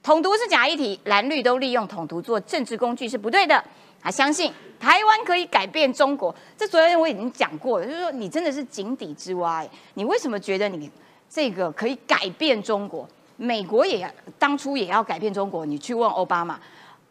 [0.01, 3.63] 统独是假议题，蓝绿都利用统独做政治工具是不对的。
[4.01, 10.89] 他相信台湾可以改变中国，这昨天我已经讲过了，就是说你真的是井底之蛙，你为什么觉得你？
[11.29, 14.09] 这个可以改变中国，美国也
[14.39, 15.65] 当初也要改变中国。
[15.65, 16.59] 你去问奥巴马，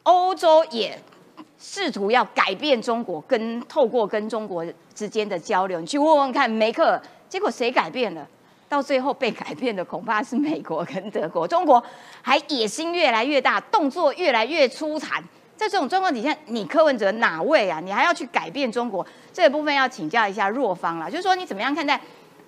[0.05, 0.99] 欧洲也
[1.59, 5.81] 试图要改变中国，跟透过跟中国之间的交流。
[5.81, 8.27] 你去问问看，梅克尔，结果谁改变了？
[8.69, 11.47] 到最后被改变的恐怕是美国跟德国。
[11.47, 11.83] 中国
[12.21, 15.23] 还野心越来越大，动作越来越粗残。
[15.57, 17.81] 在这种状况底下，你柯文哲哪位啊？
[17.81, 19.07] 你还要去改变中国？
[19.33, 21.99] 这个部分要请教一下若方了，就是说你怎么样看待？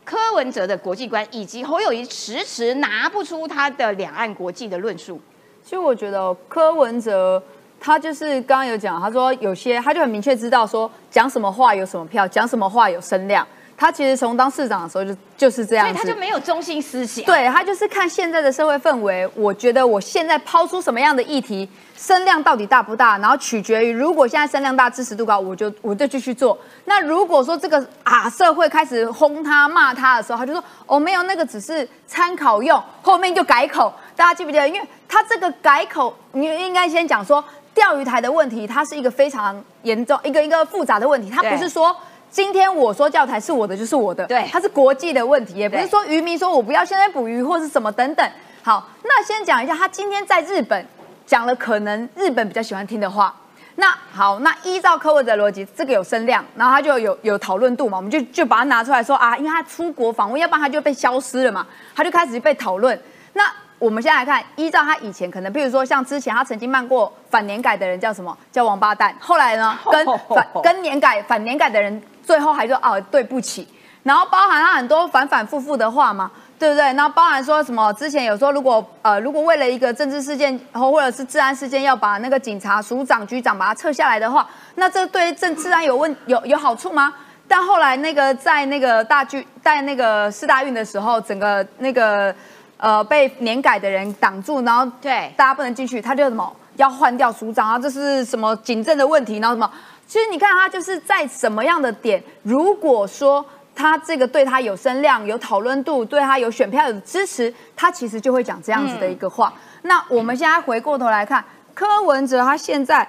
[0.08, 5.20] 柯文哲的国际观，以及侯友谊迟迟拿不出他的两岸国际的论述。
[5.62, 7.42] 其实我觉得柯文哲
[7.78, 13.46] 他就是刚刚有讲，他说有些他就很明确知道说讲什么话有什么票，讲什么话有声量。
[13.80, 17.24] 他其实从当市长的时候就就是这样，所以他就没有中心思想。
[17.24, 26.58] 对他就是看现在的社会氛围，我觉得我现在抛出什么样的议题，声量到底大不大，然后取决于如果现在声量大、支持度高，我就我就继续做。
[26.86, 33.94] 那如果说这个啊社会开始轰他、骂他的时候，他就说哦没有那个只是参考用，后面就改口。
[34.16, 34.68] 大家记不记得？
[34.68, 41.96] 因为他这个改口，你应该先讲说钓鱼台的问题，它是一个非常严重、一个一个复杂的问题，它不是说。
[42.30, 48.30] 今天我说教材是我的就是我的，对，它是国际的问题，也不是说渔民说我不要现在捕鱼或是什么等等。
[48.62, 50.86] 好，那先讲一下，他今天在日本
[51.24, 53.34] 讲了可能日本比较喜欢听的话。
[53.76, 63.00] 那好，那依照柯文哲逻辑，这个有声量，然后他就有有讨论度嘛，我们就就把它拿出来说啊，因为他出国访问，要不然他就被消失了嘛，他就开始被讨论。
[63.32, 63.44] 那
[63.78, 68.36] 我们先来看，依照他以前可能，譬如说像之前他曾经骂过反年改的人叫什么？
[68.50, 69.14] 叫王八蛋。
[69.20, 72.02] 后来呢，跟反 跟年改反年改的人。
[72.28, 73.66] 最后还说哦对不起，
[74.02, 76.84] 然后包含他很多反反复复的话嘛，对不对？
[76.92, 87.14] 然后包含说什么之前有说如果呃如果为了一个政治事件或或者是治安事件要把那个警察署长局长把他撤下来的话，那这对政治安有问有有好处吗？
[87.48, 92.34] 但后来那个在那个大剧在那个四大运的时候，整个那个
[92.76, 99.70] 呃被年改的人挡住，然后对大家不能进去，他就什么要换掉署长啊，这是什么警政的问题，然后什么。
[100.08, 103.44] 其实你看他就是在什么样的点，如果说
[103.74, 109.52] 他这个对他有声量、有讨论度，对他有选票有支持，他其实就会讲这样子的一个话。
[109.82, 111.44] 那我们现在回过头来看，
[111.74, 113.06] 柯文哲他现在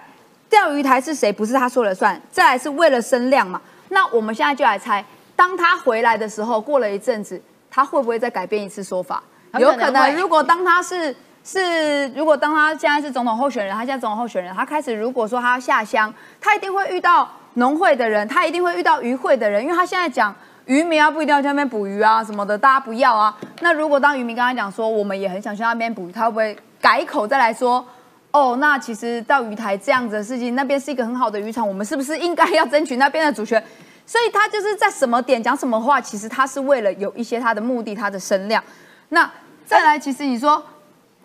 [0.50, 1.32] 钓鱼台是谁？
[1.32, 3.62] 不是他说了算，再来是为了声量嘛？
[3.88, 5.04] 那我们现在就来猜，
[5.38, 9.24] 当他回来的时候，过了一阵子，他会不会再改变一次说法？
[9.58, 11.16] 有可能，如果当他是。
[11.44, 23.36] 是，如果当他现在是总统候选人，他现在总统候选人，他开始如果说他要下乡，他一定会遇到农会的人，他一定会遇到渔会的人，因为他现在讲渔民啊不一定要去那边捕鱼啊什么的，大家不要啊。
[23.62, 27.84] 那如果当渔民刚才讲说我们也很想去那边捕鱼，他会不会改口再来说，
[28.32, 33.64] 哦，那其实到鱼台这样子的事情，那边是一个很好的渔场，我们是不是应该要争取那边的主权？
[34.06, 38.64] 所以他就是在什么点讲什么话，其实他是为了有一些他的目的，他的声量。
[39.10, 39.28] 那
[39.66, 40.64] 再来，其实你说。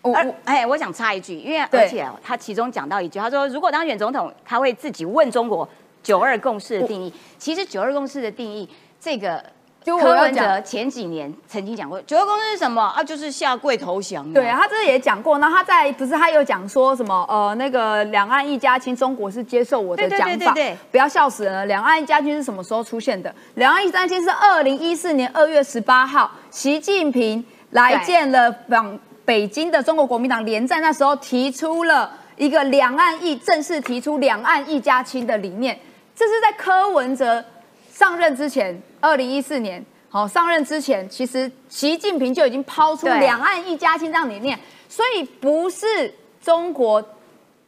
[0.05, 5.67] 我哎，我想插一句，因为而且他其中讲到一句，他说如果当选总统，他会自己问中国
[6.03, 7.11] “九二共识”的定义。
[7.39, 9.43] 其实“九二共识”的定义，这个
[9.83, 13.03] 柯文哲前几年曾经讲过，“九二共识”是什么啊？
[13.03, 14.31] 就是下跪投降。
[14.31, 15.39] 对啊，他这也讲过。
[15.39, 17.25] 那他在不是他有讲说什么？
[17.27, 20.53] 呃，那个两岸一家亲，中国是接受我的讲法。
[20.91, 21.65] 不要笑死人了。
[21.65, 23.33] 两岸一家亲是什么时候出现的？
[23.55, 28.99] 两岸一家亲是二零一四年二月十八号，习近平来见了访。
[29.25, 35.77] 北京的中国国民党连战那时候提出了一个两岸一正式提出两岸一家亲的理念，
[36.15, 37.43] 这是在柯文哲
[37.91, 43.19] 上任之前，二零一四年，好上任之前，其实习近平就已经抛出对。
[43.19, 47.03] 两岸一家亲这样理念，所以不是中国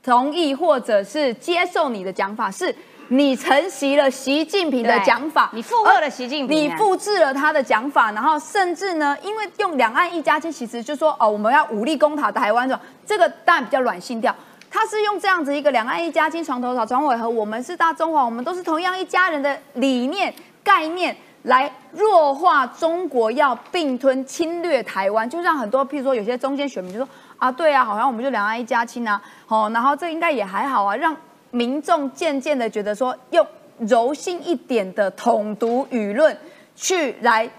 [0.03, 2.73] 同意或者是接受你的讲法，是
[3.09, 12.69] 你承袭了习近平的对讲法，你附和了习近平你啊复制了他的讲法，然后甚至呢，因为用两岸一家亲，其实就说哦，我们要武力攻打台湾，
[13.05, 14.35] 这个当然比较软性调。
[14.69, 20.31] 他是用这样子一个两岸一家亲、床头吵、床尾和，我们是大中华，我们都是同样一家人的理念
[20.61, 31.15] 概念，来弱化中国要并吞侵略台湾，就让很多，譬如说有些中间选民就说啊，对啊，好像我们就两岸一家亲啊，哦，然后这应该也还好啊，让
[31.51, 33.45] 民众渐渐的觉得说，用
[33.79, 36.37] 柔性一点的统独舆论
[36.75, 37.49] 去来。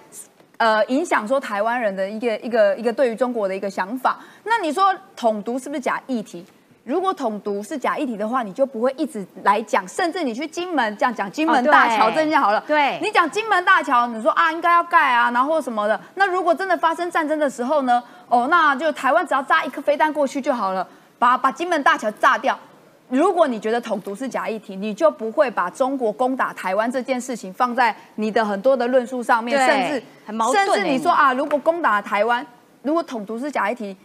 [0.59, 4.18] 呃，影响说台湾人的一个一个一个对于中国的一个想法。
[4.43, 6.45] 那你说统独是不是假议题？
[6.82, 12.61] 如果统独是假议题的话，你就不会一直来讲，甚至你去金门这样讲金门大桥这样好了。
[12.66, 16.01] 对你讲金门大桥，你说啊应该要盖啊，然后什么的。
[16.16, 18.03] 那如果真的发生战争的时候呢？
[18.28, 20.84] 哦，那就台湾只要炸一颗飞弹过去就好了，
[21.20, 22.59] 把把金门大桥炸掉。
[23.09, 32.47] 如果你觉得统独是假议题，你就不会把中国攻打台湾这件事情放在你的很多的论述上面，甚至很矛盾甚至欸你说啊，如果攻打台湾，
[32.83, 33.97] 如果统独是假议题，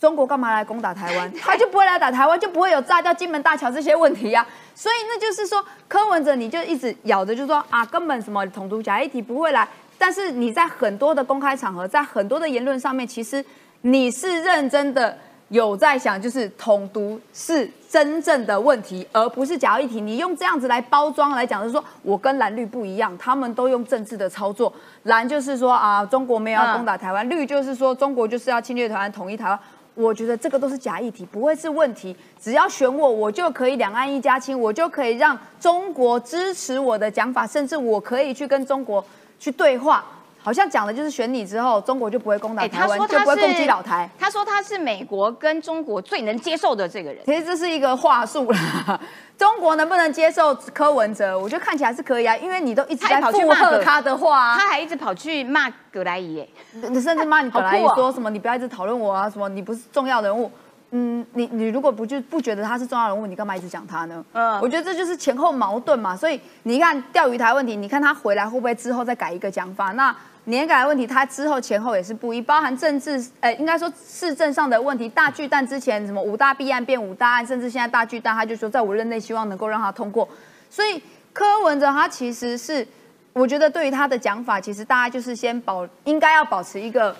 [0.00, 1.32] 中国干嘛来攻打台湾？
[1.40, 9.66] 他就不会来打台湾，就不会有炸掉金门大桥这些问题呀、所以那就是说，柯文哲你就一直咬着就说啊，根本什么统独假议题不会来。
[10.00, 13.44] 但是你在很多的公开场合，在很多的言论上面，其实
[13.82, 20.00] 你是认真的有在想，就是统独是真正的问题，而不是假议题。
[20.00, 24.70] 你用这样子来包装来讲，就是说我跟蓝绿不一样，他们都用政治的操作。
[25.04, 29.58] 蓝就是说啊，中国没有要攻打台湾；绿就是说中国就是要侵略台湾、统一台湾。
[29.94, 32.14] 我觉得这个都是假议题，不会是问题。
[32.40, 39.04] 只要选我，我就可以两岸一家亲，我就可以让中国支持我的讲法，甚至我可以去跟中国
[39.40, 40.04] 去对话。
[40.48, 44.08] 好像讲的就是选你之后，中国就不会攻打哎，台湾，他他就不会攻击是老台。
[44.18, 47.22] 他说他是美国跟中国最能接受的这个人。
[47.26, 48.98] 其实这是一个话术啦。
[49.36, 51.38] 中国能不能接受柯文哲？
[51.38, 56.48] 我觉得看起来是可以啊，因为你都一直在跑去附和他的话、啊，他还一直跑去骂葛莱仪，耶，
[56.88, 60.50] 你甚至骂你本来好酷哦说什么，你不要一直讨论我啊，什么你不是重要人物。
[60.90, 64.24] 嗯，你你如果不就不觉得他是重要人物，你干嘛一直讲他呢？
[64.32, 66.16] 嗯我觉得这就是前后矛盾嘛。
[66.16, 69.92] 所以你看钓鱼台问题，你看他回来会不会之后再改一个讲法？
[69.92, 70.16] 那
[70.48, 75.08] 年改的问题，他之后前后也是不一，包含政治，呃，应该说市政上的问题。
[75.08, 80.28] 大巨蛋之前什么五大弊案变五大案，甚至现在大巨蛋，他就说在我任内希望能够让他通过。
[80.70, 82.86] 所以柯文哲他其实是，
[83.32, 87.14] 我觉得对于他的讲法，其实大家就是先保，应该要保持一个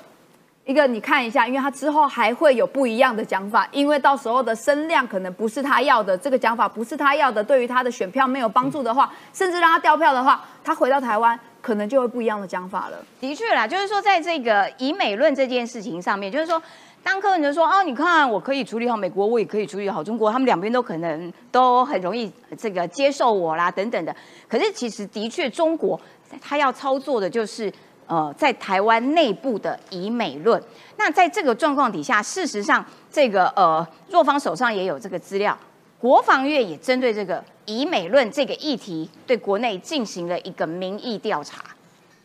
[0.64, 11.38] 一个你看一下，因为他之后还会有不一样的讲法，因为到时候的声量可能不是他要的，这个讲法不是他要的，对于他的选票没有帮助的话，甚至让他掉票的话，他回到台湾
[11.68, 12.96] 可能就会不一样的讲法了。
[13.20, 16.60] 的确啦，就是说在这个以美论这件事情上面，就是说。
[17.00, 24.14] 当柯文就说：“哦，你看，我可以处理好美国，我也可以处理好中国，他们两边都可能都很容易这个接受我啦，等等的。
[24.48, 25.98] 可是其实的确，中国
[26.42, 27.72] 他要操作的就是
[28.08, 30.60] 呃，在台湾内部的以美论。
[30.96, 35.56] 那在这个状况底下，事实上，这个呃，若方手上也有这个资料，
[36.01, 41.64] 国防院也针对这个以美论这个议题，对国内进行了一个民意调查。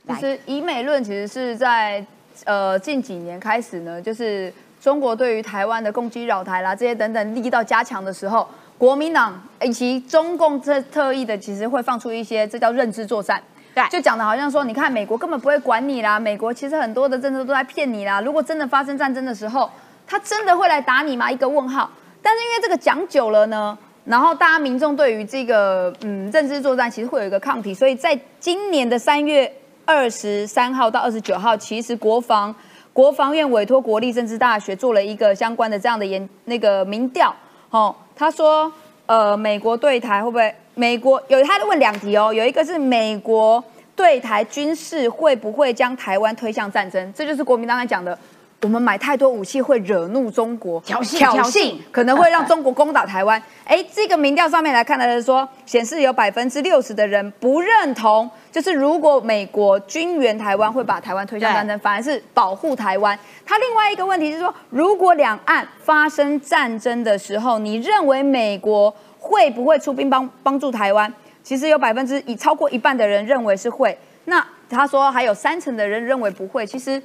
[0.07, 2.05] 其实以美论其实是在
[2.45, 8.47] 呃近几年开始呢，就是中国对于台湾的攻击扰台啦这些等等力道加强的时候，
[8.78, 13.41] 国民党以及中共这特意的其实会放出一些这叫认知作战。
[13.74, 18.21] 对就讲的好像说，你看美国根本不会管你啦，美国其实很多的政策都在骗你啦。
[18.21, 19.67] 如果真的发生战争的时候，
[20.05, 21.32] 他真的会来打你吗？
[21.32, 21.89] 一个问号。
[22.24, 29.53] 但是因为这个讲久了呢，然后大家民众对于这个嗯认知作战其实会有一个抗体，所以在今年的三月
[29.86, 32.55] 二十三号到二十九号，其实国防
[32.93, 37.36] 国防院委托国立政治大学做了一个相关的这样的研那个民调，
[37.69, 38.71] 哦，他说
[39.05, 40.55] 呃美国对台会不会？
[40.76, 43.63] 美国有他问两题哦，有一个是美国
[43.95, 47.13] 对台军事会不会将台湾推向战争？
[47.13, 48.17] 这就是国民党在讲的。
[48.64, 53.41] 我们买太多武器会惹怒中国，挑衅挑挑衅衅可能会让中国攻打台湾。
[53.66, 63.18] 哎，这个民调上面来看的是说，显示有百分之六十的人不认同，就是如果美国军援台湾会把台湾推向战争，反而是保护台湾。
[63.45, 71.14] 他另外一个问题是说，如果两岸发生战争的时候，你认为美国会不会出兵帮帮助台湾？
[71.43, 73.97] 其实有百分之以超过一半的人认为是会。
[74.26, 76.66] 那他说还有三成的人认为不会。
[76.66, 77.01] 其实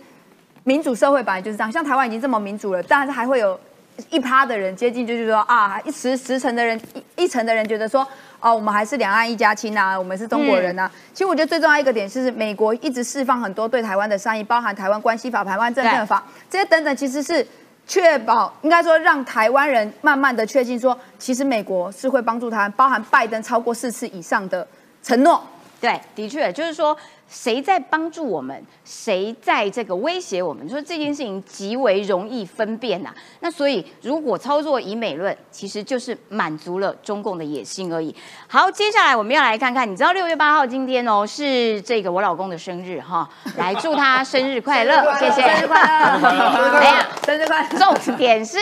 [0.69, 3.59] 民主社会本来就是这样，像台湾已经这么民主了，但是还会有
[4.11, 6.79] 一趴的人接近就是说啊，一十十成的人
[7.16, 8.07] 一一成的人觉得说，
[8.39, 10.91] 哦，我们还是两岸一家亲啊，我们是中国人啊。
[11.14, 17.47] 其实我觉得最重要一个点是，美国一直释放很多对台湾的善意，包含台湾关系法、台湾政策法这些等等，其实是
[17.87, 24.69] 确保应该说让台湾人慢慢的确信说，其实美国是会帮助台湾，包含拜登超过四次以上的
[25.03, 25.43] 承诺。
[25.81, 26.97] 对，的确就是说。
[27.31, 28.59] 谁在帮助我们？
[28.87, 30.66] 谁在这个威胁我们？
[30.66, 33.14] 说这件事情极为容易分辨呐。
[33.41, 38.16] 那所以，如果操作以美论，其实就是满足了中共的野心而已。
[38.47, 47.79] 好，接下来我们要来看看，你知道六月八号今天哦是这个我老公的生日哈，来祝他生日快乐，谢谢，生日快乐，哎呀，生日快乐。
[47.79, 48.57] 重点是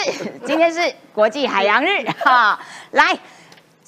[0.45, 2.59] 今天是国际海洋日哈，
[2.91, 3.17] 来。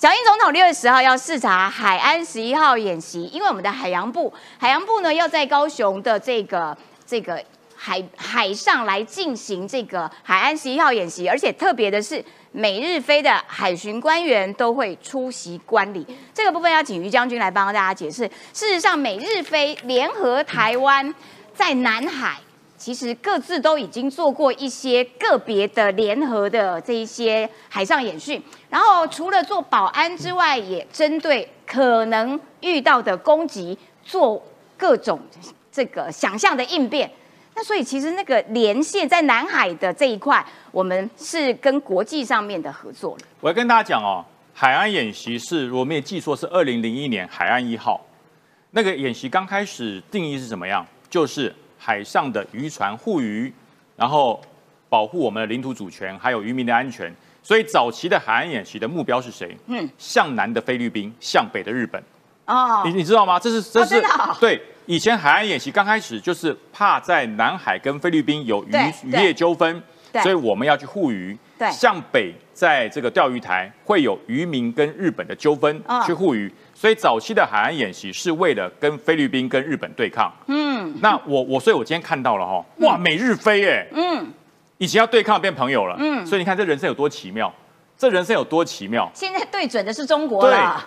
[0.00, 7.42] 小英总统六月十号要视察海安十一号演习，因为我们的海洋部，海洋部呢要在高雄的这个这个
[7.74, 16.06] 海海上来进行这个海安十一号演习，而且特别的是，美日飞的海巡官员都会出席观礼。
[16.32, 18.22] 这个部分要请于将军来帮大家解释。
[18.54, 21.12] 事实上，美日飞联合台湾
[21.52, 22.36] 在南海。
[22.78, 34.40] 其实各自都已经做过一些个别的联合的这一些海上演训，然后除了做保安之外，也针对可能遇到的攻击做
[34.76, 35.20] 各种
[35.72, 37.10] 这个想象的应变。
[37.56, 43.26] 那所以其实那个连线在南海的这一块，我们是跟国际上面的合作了。
[43.40, 44.24] 我要跟大家讲哦，
[44.54, 48.00] 海岸演习是我没记错是二零零一年海岸一号
[48.70, 50.86] 那个演习刚开始定义是怎么样？
[51.10, 51.52] 就是。
[51.88, 53.50] 海上的渔船护渔，
[53.96, 54.38] 然后
[54.90, 57.10] 保护我们的领土主权，还有渔民的安全。
[57.42, 59.56] 所以早期的海岸演习的目标是谁？
[59.68, 62.02] 嗯，向南的菲律宾，向北的日本。
[62.44, 63.40] 哦，你你知道吗？
[63.40, 64.04] 这是这是
[64.38, 68.72] 对以前海岸演习刚开始就是怕在南海跟菲律宾有渔
[69.04, 69.82] 渔业纠纷，
[70.22, 71.38] 所以我们要去护渔。
[71.58, 76.52] 对，向北在这个钓鱼台会有渔民跟日本的纠纷，去护渔。
[76.78, 80.32] 所以早期的海岸演习是为了跟菲律宾跟日本对抗。
[80.46, 84.32] 嗯，那我我所以，我今天看到了哈，哇，美日飞哎，嗯，
[84.76, 85.96] 以前要对抗变朋友了。
[85.98, 87.52] 嗯，所以你看这人生有多奇妙，
[87.96, 89.10] 这人生有多奇妙。
[89.12, 90.86] 现在对准的是中国了。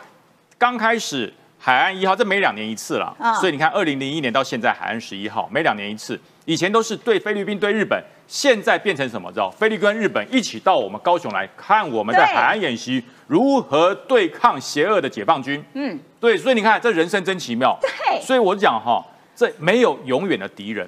[0.57, 3.13] 刚开始海岸一号，这每两年一次了。
[3.41, 6.17] 所以你看，二零零一年到现在海岸十一号，每两年一次。
[6.45, 9.29] 以前都是对菲律宾对日本，现在变成什么？
[9.33, 9.51] 知道？
[9.51, 13.03] 菲律宾日本一起到我们高雄来看我们的海岸演习。
[13.31, 15.63] 如何对抗邪恶的解放军？
[15.73, 17.79] 嗯，对，所以你看，这人生真奇妙。
[17.79, 19.01] 对，所以我讲哈，
[19.33, 20.85] 这没有永远的敌人，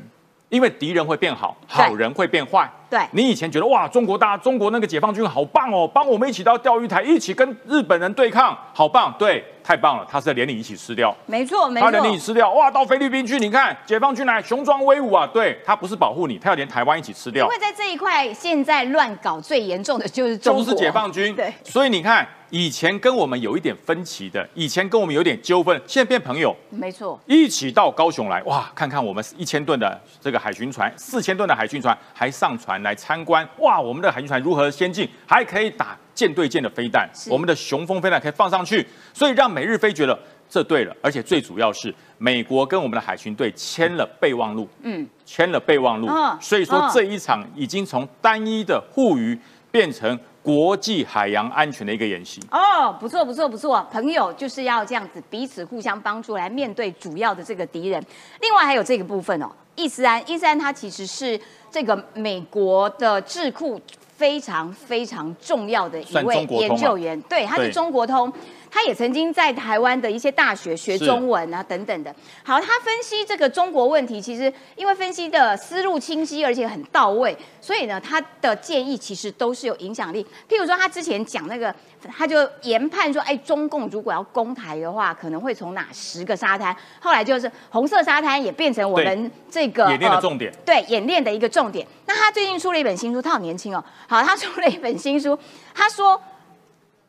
[0.49, 2.69] 因为敌人会变好，好人会变坏。
[2.93, 9.11] 对，你以前觉得哇，中国大中国那个解放军好棒哦，帮我们一起到钓鱼台，一起跟日本人对抗，好棒。
[9.17, 9.43] 对。
[9.63, 17.45] 太棒了，他是在连你一起吃掉，没错，没错，他连你吃掉，哇，到菲律宾去，你看解放军来雄壮威武啊，对他不是保护你，他要连台湾一起吃掉。
[17.45, 40.17] 因为在这一块，现在乱搞最严重的就是中国，都是解放军，对，所以你看，以前跟我们有一点分歧的，以前跟我们有点纠纷，现在变朋友，没错，一起到高雄来，哇，看看我们一千吨的这个海巡船，四千吨的海巡船还上船来参观，哇，我们的海军船如何先进，还可以打舰对舰的飞弹，我们的雄风飞弹可以放上去，所以让美日飞觉得。
[40.49, 46.07] 这对了，而且最主要是美国跟我们的海巡队签了备忘录，嗯，签了备忘录，
[46.39, 49.35] 所以说这一场已经从单一的护渔
[49.71, 52.39] 变成国际海洋安全的一个演习。
[52.51, 58.05] 哦，不错不错不错，朋友就是要这样子彼此互相帮助来面对主要的这个敌人。
[58.39, 61.39] 另外还有这个部分哦，伊斯兰，伊斯兰它其实是
[61.71, 63.79] 这个美国的智库
[64.15, 68.31] 非常非常重要的一位研究员，对，他是中国通。
[68.73, 72.13] 他也曾经在台湾的一些大学学中文啊，等等的。
[72.43, 80.25] 好，他分析这个中国问题，其实因为分析的思路清晰，而且很到位，所以呢，他的建议其实都是有影响力。
[80.49, 81.73] 譬如说，他之前讲那个，
[82.17, 86.75] 他就研判说，哎，中共如果要攻台的话，可能会从哪十个沙滩？
[86.99, 91.85] 后来就是红色沙滩也变成我们这个演练的重点，对，演练的一个重点。
[92.07, 93.83] 那他最近出了一本新书，他好年轻哦。
[94.07, 95.37] 好，他出了一本新书，
[95.75, 96.19] 他说。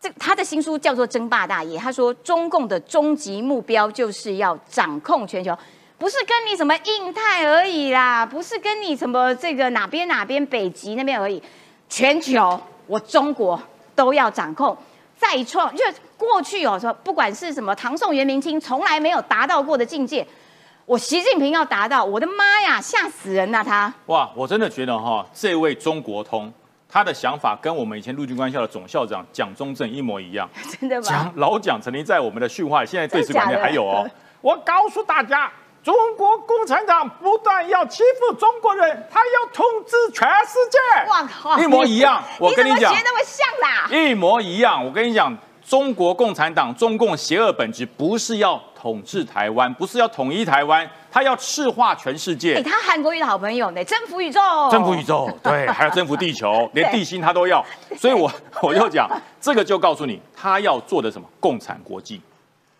[0.04, 5.56] 这他的新书叫做《争霸大业》，他说中共的终极目标就是要掌控全球，
[5.96, 11.42] 不是跟你什么印太而已啦，不是跟你什么这个哪边哪边北极那边而已，
[11.88, 13.58] 全球我中国
[13.94, 14.76] 都要掌控，
[15.16, 15.82] 再创就
[16.18, 20.26] 过去哦说不管是什么唐宋元明清从来没有达到过的境界，
[20.84, 23.90] 我习近平要达到，我的妈呀，吓死人呐他！
[24.04, 26.52] 哇，我真的觉得哈，这位中国通。
[26.94, 31.02] 他的想法跟我们以前陆军官校的总校长蒋中正一模一样， 真的吗？
[31.02, 34.08] 蒋老蒋曾经在我们的训话，现在对史馆面还有哦。
[34.40, 35.50] 我告诉大家，
[35.82, 41.10] 中国共产党不但要欺负中国人，他要统治全世界。
[41.10, 42.22] 哇靠，一模一样。
[42.38, 43.88] 我跟你讲，学那么像啦？
[43.90, 44.84] 一模一样。
[44.84, 45.36] 我跟你讲，
[45.66, 52.56] 中国共产党中共邪恶本质不是要统治台湾，不是要统一台湾，他要赤化全世界。
[52.56, 57.64] 哎，他韩国瑜的好朋友呢，征服宇宙，征服宇宙，对， 还要征服地球，连地心他都要。
[57.96, 58.28] 所以我
[58.60, 59.08] 我就讲，
[59.40, 61.28] 这个就告诉你，他要做的什么？
[61.38, 62.20] 共产国际，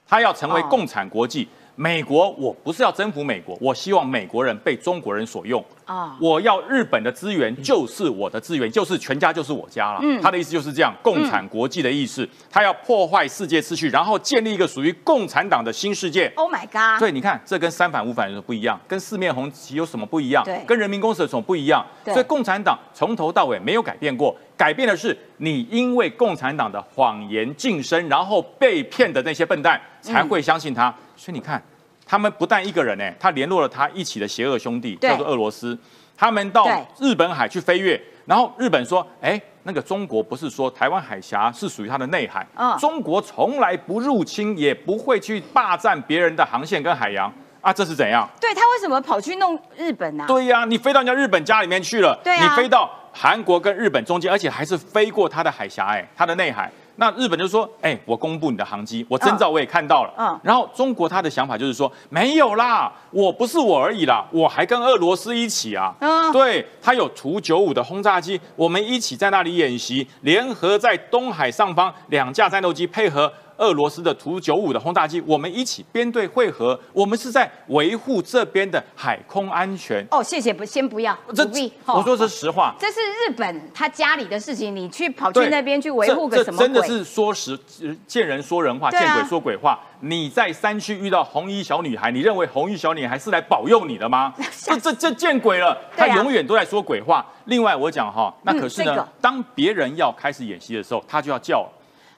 [0.09, 1.49] 他要成为共产国际。
[1.77, 6.17] 美国，我不是要征服美国，我希望美国人被中国人所用啊！
[6.21, 9.99] 我要日本的资源就是我的资源，就是全家就是我家了。
[10.01, 16.31] 嗯，他的意思就是这样，共产国际的意思，他要破坏世界秩序，然后建立一个属于共产党的新世界。
[16.37, 17.01] Oh my god！
[17.01, 18.81] 所以你看，这跟三反五反有什么不一样？
[18.87, 20.45] 跟四面红旗有什么不一样？
[20.45, 21.85] 对，跟人民公社有什么不一样？
[22.05, 30.95] 所以共产党从头到尾没有改变过，改变的是你因为共产党的谎言晋升，然后被骗的那些笨蛋才会相信他。
[31.17, 31.63] 所以你看。
[32.07, 35.77] 他们不但一个人呢，他联络了他一起的邪恶兄弟，叫做俄罗斯。
[36.15, 36.69] 他们到
[37.01, 42.47] 日本海去飞跃，然后日本说：“哎，那个中国不是说台湾海峡是属于它的内海？
[42.79, 50.27] 中国从来不入侵，也不会去霸占别人的航线跟海洋啊，这是怎样？”对他为什么跑去弄日本呢？
[50.29, 56.71] 对呀，你飞到人家日本家里面去了，你飞到韩国跟日本中间，而且还是飞过他的海峡，哎，他的内海。
[56.97, 73.33] 那日本就说：“哎，我公布你的航机，我征兆我也看到了。”嗯，然后中国他的想法就是说：“没有啦，我不是我而已啦，我还跟俄罗斯一起啊。”嗯，对他有图九五的轰炸机，我们一起在那里演习，联合在东海上方两架战斗机配合。
[73.59, 80.07] 俄罗斯的图九五的轰炸机，我们一起编队汇合，我们是在维护这边的海空安全。
[80.11, 81.45] 哦，谢谢，不，先不要，这
[81.87, 87.59] 我说是实话，这是日本他家里的事情，你去跑去那边去维护个什么真的是说实，
[88.07, 89.79] 见人说人话，见鬼说鬼话。
[90.01, 94.35] 你在山区遇到红衣小女孩，你认为红衣小女孩是来保佑你的吗？
[94.61, 97.25] 这这这见鬼了，他永远都在说鬼话。
[97.47, 101.67] 另外我讲哈，那可是呢，当别人要开始演习的时候，他就要叫。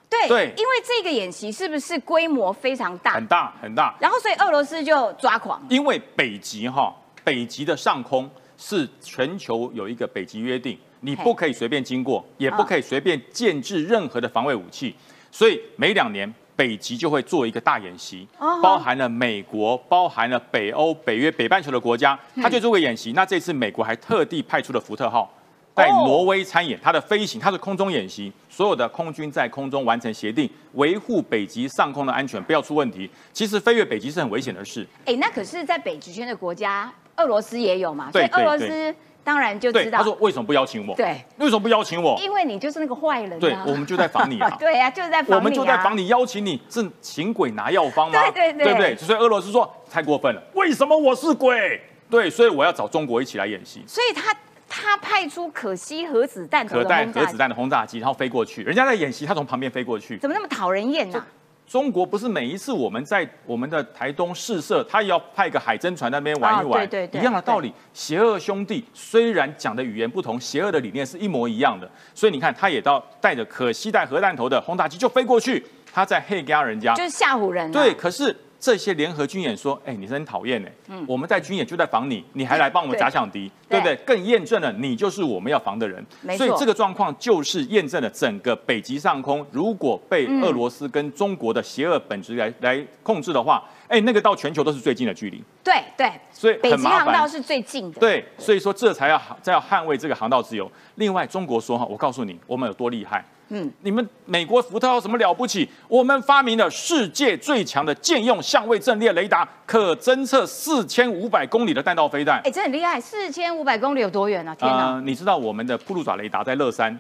[0.09, 3.13] 对，因为这个演习是不是规模非常大？
[3.13, 3.95] 很大很大。
[4.01, 5.61] 然后，所以俄罗斯就抓狂。
[5.69, 6.95] 因为北极哈，
[7.25, 14.95] 北极的上空是全球有一个北极约定，你不可以随便经过，也不可以随便建制任何的防卫武器。
[15.31, 18.27] 所以每两年北极就会做一个大演习，
[18.63, 23.13] 包含了美国，包含了北欧、北约、北半球的国家，他就做个演习。
[23.13, 25.31] 那这次美国还特地派出了福特号。
[25.77, 33.11] 在挪威参演，它的飞行，它的空中演习，所有的空军在空中完成协定，维护北极上空的安全，不要出问题。
[33.31, 34.87] 其实飞越北极是很危险的事。
[35.05, 38.11] 哎，那可是，在北极圈的国家，俄罗斯也有嘛？
[38.11, 39.99] 所以俄罗斯当然就知道。
[39.99, 40.97] 他说为什么不邀请我？
[40.97, 42.19] 对，为什么不邀请我？
[42.23, 43.39] 因为你就是那个坏人。
[43.39, 44.49] 对，我们就在防你啊。
[44.59, 45.35] 对呀，就是在防你。
[45.35, 48.19] 我们就在防你，邀请你是请鬼拿药方吗？
[48.33, 48.97] 对对对，对不对？
[48.97, 51.79] 所以俄罗斯说太过分了，为什么我是鬼？
[52.09, 53.85] 对，所以我要找中国一起来演习。
[53.87, 54.35] 所以他。
[54.79, 58.63] 他派出可惜核子弹可带核子弹的轰炸机，然后飞过去。
[58.63, 61.25] 人家在演习，他从旁边飞过去，怎么那么讨人厌呢？
[61.67, 67.73] 中国不是每一次我们在我们的台东试射，他也要派个海侦船那边玩一玩，对对，一样的道理。
[67.95, 71.91] 邪恶兄弟虽然讲的语言不同，邪恶的理念是一模一样的。
[72.15, 77.73] 所以你看，他也到带着可携带核弹头的轰炸机就飞过去，他在黑加人家，就是吓唬人。
[77.73, 78.37] 对，可是。
[78.67, 83.95] 这些联合军演说，哎，你是很讨厌哎，嗯，我们在军演就在防你，你还来帮我们假想敌，对不对？
[84.05, 86.05] 更验证了你就是我们要防的人。
[86.37, 95.41] 所以这个状况就是验证了整个北极上空，如果被俄罗斯跟中国的邪恶本质来来控制的话，哎，那个到全球都是最近的距离。
[95.63, 98.01] 对对，所以北极航道是最近的。
[98.01, 100.69] 对，所以说这才要才要捍卫这个航道自由。
[100.97, 103.25] 另外，中国说哈，我告诉你，我们有多厉害。
[103.49, 105.69] 嗯，你们美国福特有什么了不起？
[105.87, 112.41] 我们发明了世界最强的舰用相位阵列雷达，可侦测四千五百公里的弹道飞弹。
[112.45, 114.53] 哎，这很厉害，四千五百公里有多远啊？
[114.55, 115.01] 天哪！
[115.05, 116.99] 你知道我们的铺路爪雷达在乐山，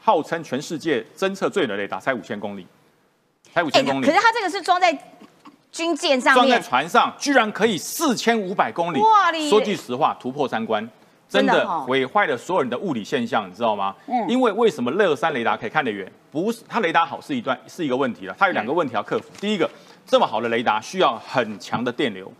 [0.00, 2.64] 号称全世界侦测最远的雷达，才五千公里，
[3.52, 4.06] 才五千公里。
[4.06, 4.96] 可是它这个是装在
[5.72, 9.00] 军舰上面，装在船上，居然可以四千五百公里。
[9.00, 9.32] 哇！
[9.50, 10.88] 说句实话，突破三关。
[11.28, 13.94] 真的毁坏了所有人的物理现象，你知道吗？
[14.06, 14.28] 嗯。
[14.28, 16.10] 因为为什么乐山雷达可以看得远？
[16.30, 19.26] 不是它雷达好是一段是一个问题了，它有两个问题要克服。
[19.40, 19.68] 第一个，
[20.06, 22.32] 这么好的雷达需要很强的电流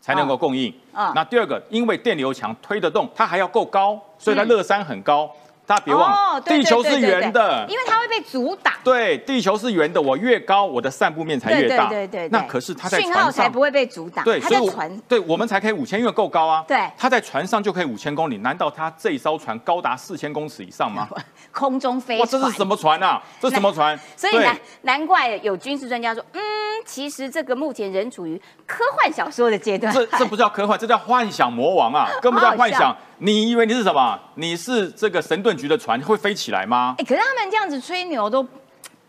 [0.00, 0.72] 才能够供应。
[0.92, 1.12] 啊。
[1.14, 5.30] 那第二个，因为电流强推得动，它还要够高，所以它乐山很高。
[5.72, 8.74] 大家别忘了，对地球是圆的，因为它会被阻挡。
[8.84, 11.86] 对，地球是圆的，我越高，我的散布面才越大。
[11.86, 14.22] 对对对对那可是它在船上才不会被阻挡。
[14.22, 16.62] 对，它在船对我们才可以五千，因为够高啊。
[16.68, 21.08] 对它在船上就可以五千公里，难道它这艘船高达四千公尺以上吗？
[21.52, 23.22] 空中飞哇，这是什么船啊？
[23.40, 23.98] 这是什么船？
[24.14, 26.40] 所以难难怪有军事专家说，嗯，
[26.84, 29.90] 其实这个目前仍处于科幻小说的阶段。
[29.90, 32.10] 这这不叫科幻，这叫幻想魔王啊！
[32.20, 32.96] 根本叫幻好好笑想。
[33.24, 34.18] 你以为你是什么？
[34.34, 36.96] 你是这个神盾局的船会飞起来吗？
[36.98, 38.44] 哎，可是他们这样子吹牛都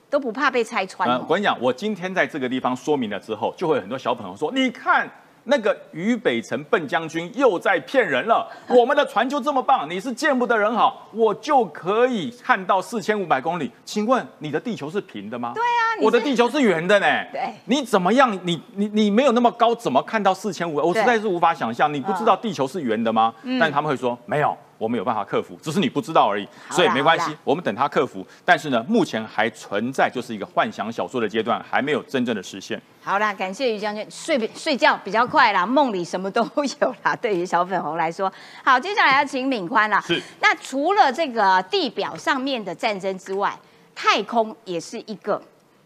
[0.07, 1.09] 都不怕被拆穿。
[1.19, 5.09] 我跟你讲，我今天在这个地方说明了之后，就会有很多小朋友说：“你看
[5.45, 13.71] 那个于北辰笨将军又在骗人了， 我们的船就这么棒，你是见不得人好，我就可以看到四千五百公里。
[13.83, 15.51] 请问你的地球是平的吗？
[15.55, 17.07] 对啊我的地球是圆的呢。
[17.31, 18.31] 对你怎么样？
[18.43, 20.75] 你你你没有那么高，怎么看到四千五？
[20.75, 21.91] 我实在是无法想象。
[21.93, 23.33] 你不知道地球是圆的吗？
[23.41, 24.55] 嗯但是他们会说没有。
[24.83, 28.27] 我们有办法克服，只是你不知道而已，所以没关系，我们等它克服。
[28.43, 32.81] 但是呢，目前还存在就是一个幻想小说的阶段，还没有真正的实现。
[33.01, 36.43] 好啦，感谢于将军，睡比睡觉比较快啦， 梦里什么都
[36.81, 37.15] 有啦。
[37.21, 38.29] 对于小粉红来说，
[38.61, 40.01] 好，接下来要请敏宽啦。
[40.01, 40.21] 是。
[40.41, 43.57] 那除了这个地表上面的战争之外，
[43.95, 45.41] 太空也是一个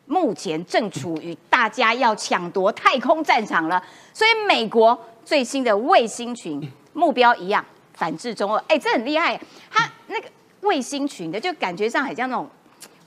[0.07, 3.79] 目前正处于大家要抢夺太空战场了。
[4.11, 6.59] 所以美国最新的卫星群
[6.93, 7.63] 目标一样，
[7.97, 8.63] 反制中俄。
[8.67, 9.39] 哎，这很厉害，
[9.71, 10.29] 它那个
[10.61, 12.47] 卫星群的，就感觉上很像那种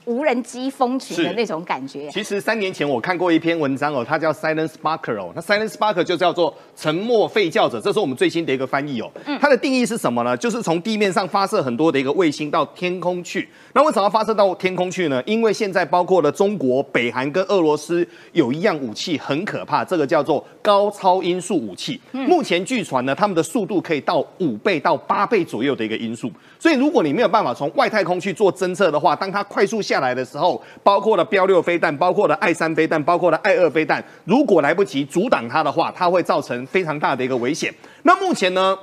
[0.05, 2.09] 无人机蜂群的那种感觉。
[2.09, 9.09] 其实三年前我看过一篇文章哦，它叫 Silent Sparker 哦，那 Silent Sparker 就叫做沉默吠叫者，这是我们最新的一个翻译哦。
[9.39, 10.35] 它的定义是什么呢？
[10.35, 13.47] 就是从地面上发射很多的一个卫星到天空去。
[13.73, 15.23] 那为什么要发射到天空去呢？
[15.25, 21.99] 因为现在包括了中国、北韩跟俄罗斯有一样武器很可怕，这个叫做高超音速武器。
[22.11, 26.29] 目前据传呢，他们的速度可以到五倍到八倍左右的一个音速。
[26.59, 37.73] 所以如果你没有办法从外太空去做侦测的话，当它快速下来的时候，包括了标六飞弹，包括了爱三飞弹，包括了爱二飞弹，如果来不及阻挡它的话，它会造成非常大的一个危险。
[38.03, 38.77] 那目前呢，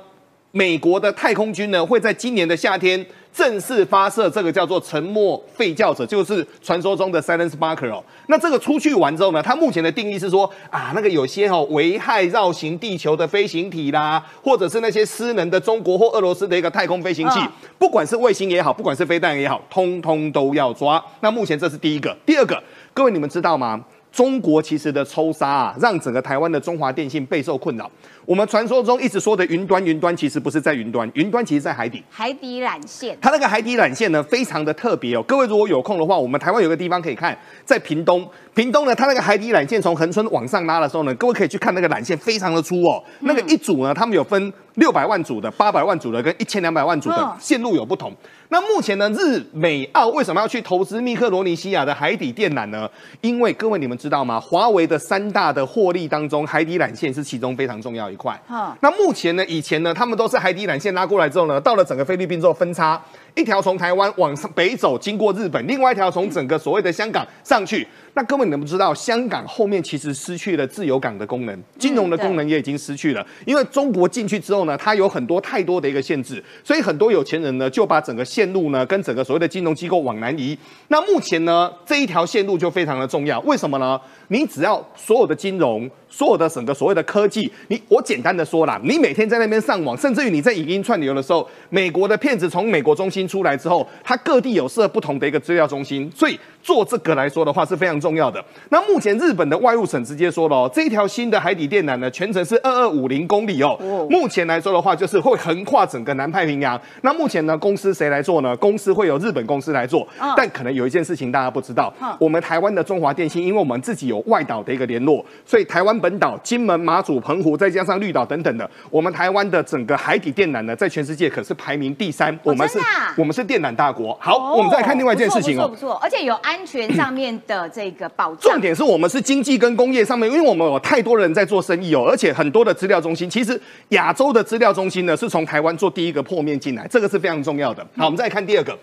[0.51, 3.05] 美国的太空军呢会在今年的夏天
[3.39, 8.03] 正式发射这个叫做沉默吠叫者，就是传说中的 Silent Sparker 哦。
[8.27, 21.01] 那这个出去完之后呢，它目前的定义是说啊，那个有些哦危害绕行地球的飞行体啦，或者是那些失能的中国或俄罗斯的一个太空飞行器，嗯不管是卫星也好，不管是飞弹也好，通通都要抓。
[21.21, 22.61] 那目前这是第一个，第二个，
[22.93, 23.81] 各位你们知道吗？
[24.11, 27.89] 中国其实的抽杀啊，让整个台湾的中华电信备受困扰。
[28.29, 32.03] 我们传说中一直说的云端，云端其实不是在云端，云端其实在海底。
[32.11, 35.23] 海底缆线，它那个海底缆线呢，非常的特别哦。
[35.23, 38.23] 各位如果有空的话，我们台湾有个地方可以看，在屏东。
[38.53, 43.03] 屏东呢，它那个海底缆线从恒春往上拉的时候呢，各位可以去看那个缆线非常的粗哦。
[43.21, 48.13] 那个一组呢，他们有分六百万组的、八百万组的跟一千两百万组的嗯线路有不同。
[48.49, 52.89] 那目前呢，日美澳为什么要去投资密克罗尼西亚的海底电缆呢？
[53.21, 54.39] 因为各位你们知道吗？
[54.39, 58.37] 华为的三大的获利当中，海底缆线是其中非常重要一块。
[58.51, 63.01] 嗯那目前呢，以前呢，他们都是海底缆线拉过来之后呢，到了整个菲律宾之后分叉，
[63.39, 67.87] 一条从台湾往北走，经过日本，另外一条从整个所谓的香港上去。
[68.13, 73.25] 那各位你们不知道，香港后面其实失去了自由港的功能，金融的功能也已经失去了。
[73.45, 80.57] 因为中国进去之后呢，它有很多太多的一个限制，所以很多有钱人呢就把整个线路呢跟整个所谓的金融机构往南移。
[80.89, 83.99] 那目前呢这一条线路就非常的重要，为什么呢？
[84.27, 85.89] 你只要所有的金融。
[86.11, 98.43] 所有的整个所谓的科技，你我简单的说啦，你每天在那边上网，甚至于你在影音串流的时候，美国的骗子从美国中心出来之后，它各地有设不同的一个资料中心，所以做这个来说的话是非常重要的。
[98.69, 103.77] 那目前日本的外务省直接说了哦，这一条新的海底电缆呢，全程是二二五零公里哦。
[104.09, 106.79] 目前来说的话，就是会横跨整个南太平洋。
[107.01, 108.57] 那目前呢，公司谁来做呢？
[108.57, 122.37] 公司会有日本公司来做，嗯但可能有一件事情大家不知道嗯，我们台湾的中华电信，因为我们自己有外岛的一个联络，所以台湾本岛、金门、马祖、澎湖，再加上绿岛等等的，我们台湾的整个海底电缆呢，在全世界可是排名第三。
[122.43, 122.79] 我们是
[123.17, 124.17] 我们是电缆大国。
[124.19, 125.75] 好，我们再看另外一件事情哦不错不。
[125.75, 128.51] 错，不错而且有安全上面的这个保障。
[128.53, 137.85] 重点是我们是经济跟工业上面，因为我们有太多人在做生意哦，而且很多的资料中心，其实亚洲的资料中心呢是从台湾做第一个破面进来，这个是非常重要的。
[137.97, 138.77] 好，我们再看第二个。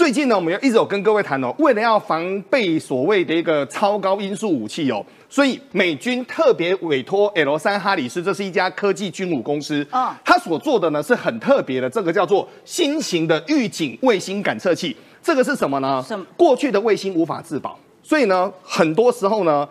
[0.00, 14.96] 最近呢，我们一直有跟各位谈哦，为了要防备所谓的一个超高音速武器哦，所以美军特别委托 L 三哈里斯，这是一家科技军武公司，嗯它所做的呢是很特别的，这个叫做新型的预警卫星感测器。
[15.22, 16.02] 这个是什么呢？
[16.08, 19.68] 什么过去的卫星无法自保，所以呢，很多时候呢。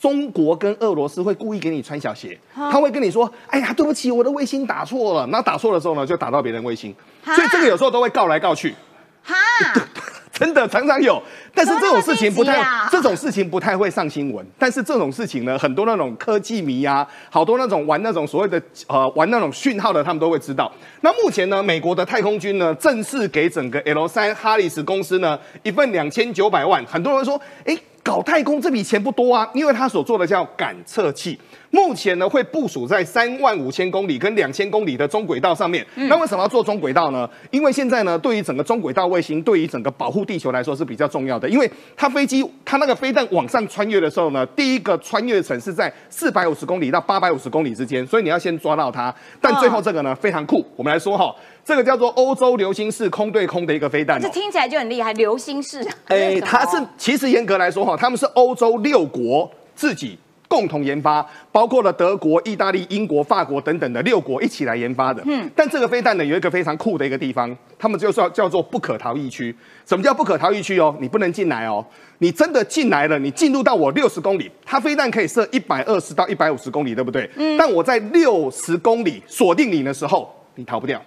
[0.00, 8.74] 中国跟俄罗斯会故意给你穿小鞋，他会跟你说：“哎呀，对不起，我的卫星打错了。”那打错的时候呢，就打到别人卫星，所以这个有时候都会告来告去。
[9.22, 9.36] 哈，
[10.32, 11.22] 真的常常有，
[11.54, 14.44] 但是这种事情不太这种事情不太会上新闻。
[14.58, 20.72] 但是这种事情呢，很多那种科技迷啊，好多那种玩那种所谓的呃玩那种讯号的，他们都会知道。
[21.02, 26.84] 那目前呢，美国的太空军呢，正式给整个 L 三哈里斯公司呢一份两千九百万。
[26.86, 31.38] 很多人说，哎，搞太空这笔钱不多啊，因为他所做的叫感测器。
[31.70, 35.86] 目前呢，会部署在三万五千公里跟两千公里的中轨道上面。
[35.94, 37.28] 那为什么要做中轨道呢？
[37.52, 41.48] 因为现在呢，对于整个中轨道卫星，对于整个保护地球来说是比较重要的。
[41.48, 49.14] 因为它飞机它那个飞弹往上穿越的时候呢，第一个穿越层是在四百五十公里到八百五十公里之间，所以你要先抓到它。
[49.40, 51.32] 但最后这个呢非常酷，我们来说哈，
[51.64, 54.20] 这个叫做欧洲流星式空对空的一个飞弹、哦。
[54.20, 55.86] 这听起来就很厉害，流星式。
[56.06, 60.18] 哎、它是其实严格来说哈，他们是欧洲六国自己
[60.50, 65.22] 共同研发，包括了德国、意大利、英国、法国等等的六国一起来研发的。
[65.24, 69.54] 嗯，但这个飞弹呢有一个非常酷的一个地方，他们就叫叫做不可逃逸区。
[69.86, 70.92] 什么叫不可逃逸区哦？
[71.00, 71.86] 你不能进来哦。
[72.18, 77.30] 你真的进来了，你进入到我六十公里，它飞弹可以射一百二十到一百五十公里，对不对？
[77.36, 77.56] 嗯。
[77.56, 81.00] 但我在六十公里锁定你的时候，你逃不掉。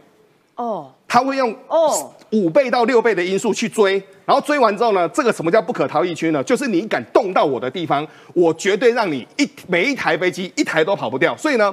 [0.56, 6.44] 哦，他会用哦五倍到六倍的因素去追，然后追完之后呢，这个什么叫不可逃逸区呢？
[6.44, 8.04] 就是你敢动到我的地方，
[8.34, 11.38] 我绝对让你一每一台飞机一台都跑不掉。
[11.38, 11.72] 所以呢，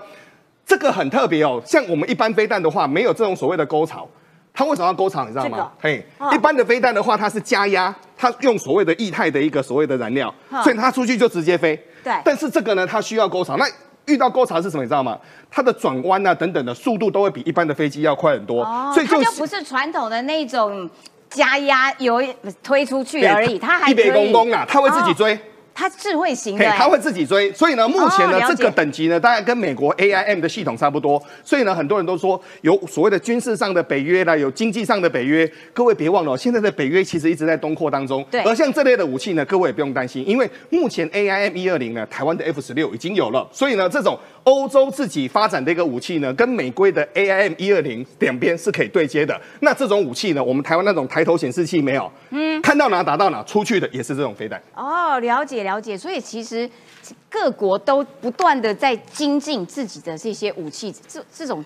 [0.66, 1.59] 这个很特别哦。
[1.64, 4.07] 像我们一般飞弹的话，没有这种所谓的沟槽。
[4.53, 5.24] 它为什么要沟槽？
[5.24, 5.95] 你知道吗这个？
[5.95, 11.74] 嘿，哦一般的飞弹的话，它是加压，它用所谓的液态的一个所谓的燃料，嗯所以它出去就直接飞。
[12.05, 13.57] 对但是这个呢，它需要沟槽。
[13.57, 13.64] 那
[14.11, 14.82] 遇到沟槽是什么？
[14.82, 15.18] 你知道吗？
[15.50, 18.62] 它的转弯啊等等的速度都会比一般的飞机要快很多。
[18.62, 20.88] 哦，所以就它就不是传统的那种
[21.28, 22.22] 加压油
[22.62, 25.34] 推出去而已，它还一别公公啊，它会自己追。
[25.34, 25.38] 哦
[25.80, 35.50] 它智慧型的，，嘿它会自己追，所以呢，目前呢，哦这个等级呢，大概跟美国 AIM 的系统差不多，所以呢，很多人都说有所谓的军事上的北约啦，有经济上的北约。
[35.72, 38.22] 各位别忘了哦，现在的北约其实一直在东扩当中。
[38.30, 38.42] 对。
[38.42, 49.40] 而像这类的武器呢，各位也不用担心，因为目前 AIM 一二零呢，台湾的 F 十六已经有了，所以呢，这种欧洲自己发展的一个武器呢，跟美规的 AIM 一二零两边是可以对接的。
[49.60, 54.60] 那这种武器呢，我们台湾那种抬头显示器没有，嗯，看到哪打到哪，出去的也是这种飞弹。
[54.74, 56.68] 哦，了解了解，所以其实
[57.28, 61.62] 各国都不断的在精进自己的这些武器，这这种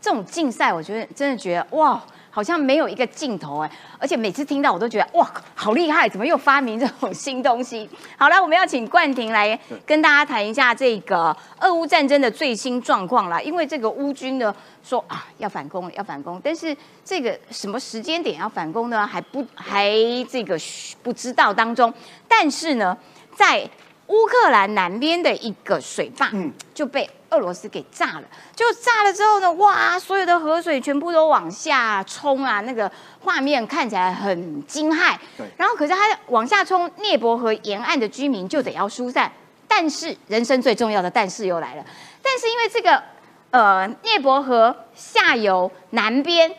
[0.00, 2.00] 这种竞赛，我觉得真的觉得哇，
[2.30, 7.88] 好像没有一个尽头哎，而且每次听到我都觉得哇，好厉害，怎么又发明这种新东西？
[8.16, 14.54] 好了，我们要请冠廷来跟大家谈一下这个俄乌战争的最新状况啦，因为这个乌军呢
[14.84, 19.92] 说啊要反攻了，要反攻，但是这个什么时间点要反攻呢，还不还
[20.30, 20.56] 这个
[21.02, 21.92] 不知道当中，
[22.28, 22.96] 但是呢，
[23.38, 23.62] 在
[24.08, 28.22] 乌克兰南边的一个水坝，嗯就被俄罗斯给炸了。
[28.56, 35.16] 就炸了之后呢，哇，所有的河水全部都往下冲啊，那个画面看起来很惊骇。
[35.36, 39.30] 对然后可是它往下冲，涅伯河沿岸的居民就得要疏散。
[39.68, 41.84] 但是人生最重要的但是又来了，
[42.20, 43.00] 但是因为这个
[43.50, 46.50] 呃涅伯河下游南边，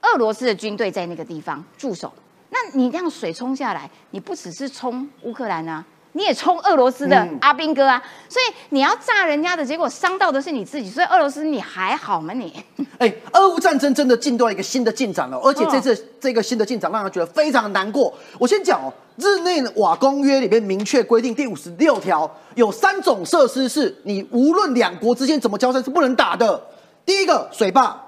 [0.00, 2.10] 俄罗斯的军队在那个地方驻守。
[2.50, 5.84] 那你这样水冲下来，你不只是冲乌克兰啊，
[6.16, 12.64] 你也冲俄罗斯的嗯阿兵哥啊，所以你要炸人家的结果伤到的是你自己，所以俄罗斯你还好吗你？
[12.98, 18.14] 哎，俄乌战争真的进到一个新的进展了，而且这哦次这个新的进展让人觉得非常难过。
[18.38, 26.62] 我先讲哦，日内瓦公约里面明确规定第五十六条，有三种设施是你无论两国之间怎么交战是不能打的。
[27.04, 28.00] 第一个水坝、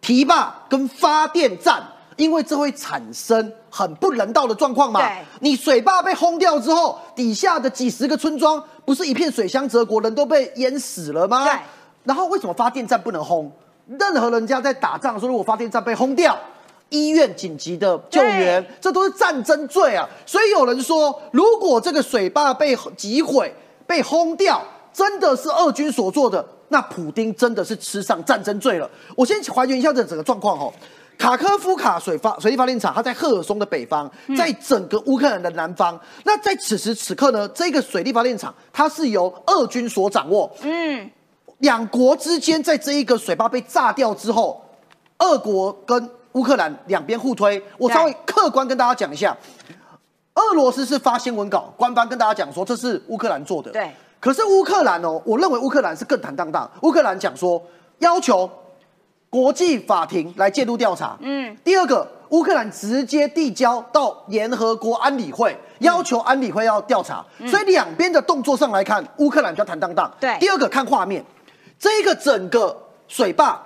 [0.00, 1.82] 堤坝跟发电站，
[2.18, 5.00] 因为这会产生很不人道的状况嘛。
[5.00, 11.44] 对你水坝被轰掉之后，底下的几十个村庄不是一片水乡泽国，人都被淹死了吗？
[11.44, 11.54] 对
[12.04, 13.50] 然后为什么发电站不能轰？
[13.98, 16.38] 任何人家在打仗的时候，如果发电站被轰掉，
[16.90, 20.08] 医院紧急的救援，这都是战争罪啊！
[20.26, 23.54] 所以有人说，如果这个水坝被击毁、
[23.86, 24.62] 被轰掉，
[24.92, 28.90] 真的是俄军所做的，那普丁真的是吃上战争罪了。
[29.14, 30.72] 我先还原一下这整个状况哦。
[31.18, 36.00] 卡科夫卡水发水力发电厂，它在赫尔松的北方，在整个乌克兰的南方。
[36.24, 40.50] 那在此时此刻呢，这个水力发电厂它是由俄军所掌握。
[40.62, 41.10] 嗯，
[41.58, 44.64] 两国之间在这一个水坝被炸掉之后，
[45.18, 47.60] 俄国跟乌克兰两边互推。
[47.76, 49.36] 我稍微客观跟大家讲一下，
[50.34, 53.72] 俄罗斯是发新闻稿，官方跟大家讲说这是乌克兰做的。
[53.72, 53.90] 对。
[54.20, 56.70] 可是乌克兰哦，我认为乌克兰是更坦荡荡。
[56.82, 57.60] 乌克兰讲说
[57.98, 58.48] 要求
[59.30, 61.16] 国际法庭来介入调查。
[61.20, 61.56] 嗯。
[61.62, 67.24] 第二个，乌克兰直接递交到联合国安理会，要求安理会要调查。
[67.46, 70.10] 所以两边的动作上来看，乌克兰比较坦荡荡。
[70.20, 71.24] 对第二个看画面，
[71.78, 72.76] 这个整个
[73.06, 73.60] 水坝，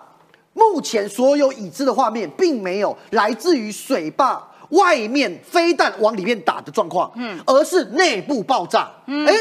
[0.52, 8.90] 目前所有已知的画面，并没有来自于水坝外面飞弹往里面打的状况，嗯，而是内部爆炸。
[9.06, 9.34] 嗯，哎，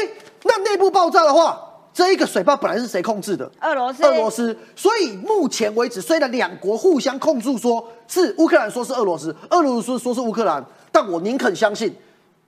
[0.44, 1.58] 那内部爆炸的话，
[1.92, 3.50] 这一个水坝本来是谁控制的？
[3.60, 4.04] 俄罗斯。
[4.04, 4.56] 俄罗斯。
[4.74, 11.94] 所以目前为止，虽然两国互相控诉说是乌克兰说是俄罗斯，俄罗斯说是乌克兰，但我宁肯相信。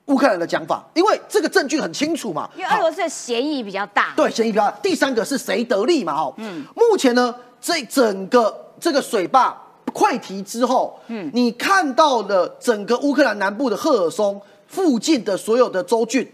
[0.07, 4.77] 乌克兰的讲法，因为这个证据很清楚嘛，因为俄罗斯的嫌疑比较大，对，嫌疑比较大。
[4.83, 6.13] 第三个是谁得利嘛？
[6.13, 9.59] 哈，嗯，目前呢，这整个这个水坝
[9.91, 16.31] 溃堤之后，嗯，你看到了整个乌克兰南部的赫尔松附近的所有的州郡，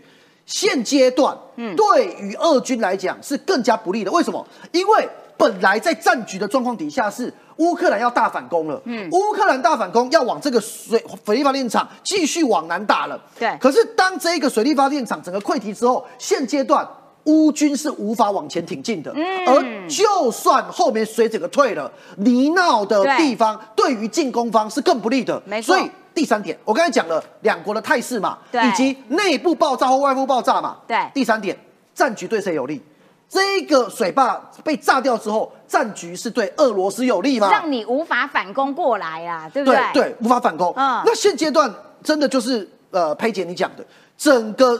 [0.51, 4.11] 现阶段，嗯，对于俄军来讲是更加不利的。
[4.11, 4.45] 为什么？
[4.71, 7.33] 因为本来在战局的状况底下是。
[7.57, 13.55] 乌克兰要大反攻了，嗯，乌克兰大反攻要往这个水水力发电厂继续往南打了，对。
[13.59, 16.87] 可是当这个水力发电厂整个溃堤之后，现阶段
[17.25, 19.45] 乌军是无法往前挺进的，嗯。
[19.45, 25.75] 而就算后面水整个退了，泥淖的地方对于进攻方是更不利的，没错。
[25.75, 30.97] 所以第三点，我刚才讲了两国的态势嘛，对，以及内部爆炸或外部爆炸嘛，对。
[31.13, 31.57] 第三点，
[31.95, 32.81] 战局对谁有利？
[33.29, 37.49] 这个水坝被炸掉之后，战局是对俄罗斯有利吗？
[37.49, 39.79] 让你无法反攻过来啊，对不对？
[39.93, 40.73] 对对，无法反攻。
[40.75, 43.85] 嗯，那现阶段真的就是呃，佩姐你讲的，
[44.17, 44.77] 整个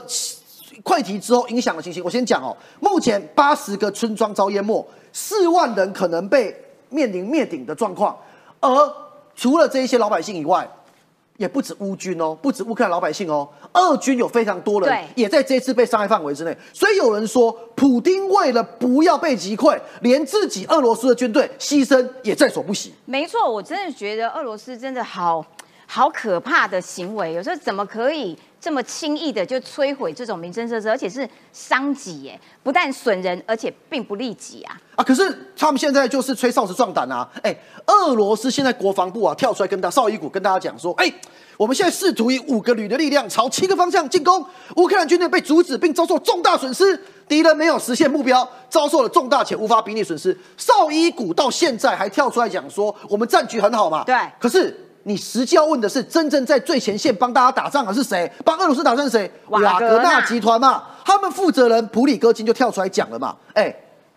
[0.84, 2.54] 溃堤之后影响的情形，我先讲哦。
[2.78, 6.54] 目前八十个村庄遭淹没，四万人可能被
[6.90, 8.14] 面临灭顶的状况，
[8.60, 8.94] 而
[9.34, 10.68] 除了这一些老百姓以外。
[11.36, 16.56] 也不止乌军哦，不止乌克兰老百姓哦，俄军有非常多人也在这次被伤害范围之内。
[16.72, 22.92] 所以有人说，普丁为了不要被击溃，连自己俄罗斯的军队牺牲也在所不惜。
[23.04, 25.44] 没错，我真的觉得俄罗斯真的好
[25.86, 28.38] 好可怕的行为，有时候怎么可以？
[28.62, 34.80] 这么轻易的就摧毁这种民生设施，而且是伤己耶，不但损人，而且并不利己啊！
[34.94, 37.28] 啊，可是他们现在就是吹哨子壮胆啊！
[37.42, 37.52] 哎，
[37.86, 41.12] 俄罗斯现在国防部啊跳出来跟大绍伊古跟大家讲说，哎，
[41.56, 44.46] 我们现在试图以五个旅的力量朝七个方向进攻，
[44.76, 46.96] 乌克兰军队被阻止并遭受重大损失，
[47.26, 50.38] 敌人没有实现目标，遭受了重大且无法比拟损失。
[50.56, 54.04] 绍伊古到现在还跳出来讲说，我们战局很好嘛？
[54.04, 54.88] 对，可是。
[55.04, 58.30] 你实际要问的是，真正在最前线帮大家打仗的是谁？
[58.44, 59.30] 帮俄罗斯打仗是谁？
[59.48, 63.74] 瓦格纳集团嘛，他们负责人普里戈金就跳出来讲了嘛，哎。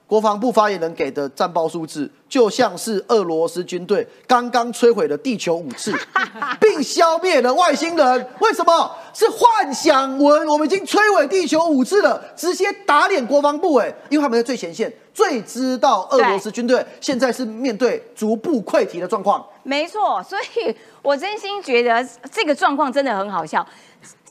[0.08, 5.92] 国防部发言人给的战报数字，就像是俄罗斯军队刚刚摧毁了地球五次，
[6.62, 8.28] 并消灭了外星人。
[8.40, 8.96] 为什么？
[9.14, 13.76] 是幻想文，我们已经摧毁地球五次了，直接打脸国防部。
[13.76, 19.44] 哎，因为他们在最前线，最知道俄罗斯军队现在是面对逐步溃堤的状况。
[19.64, 23.66] 没错，所以我真心觉得这个状况真的很好笑。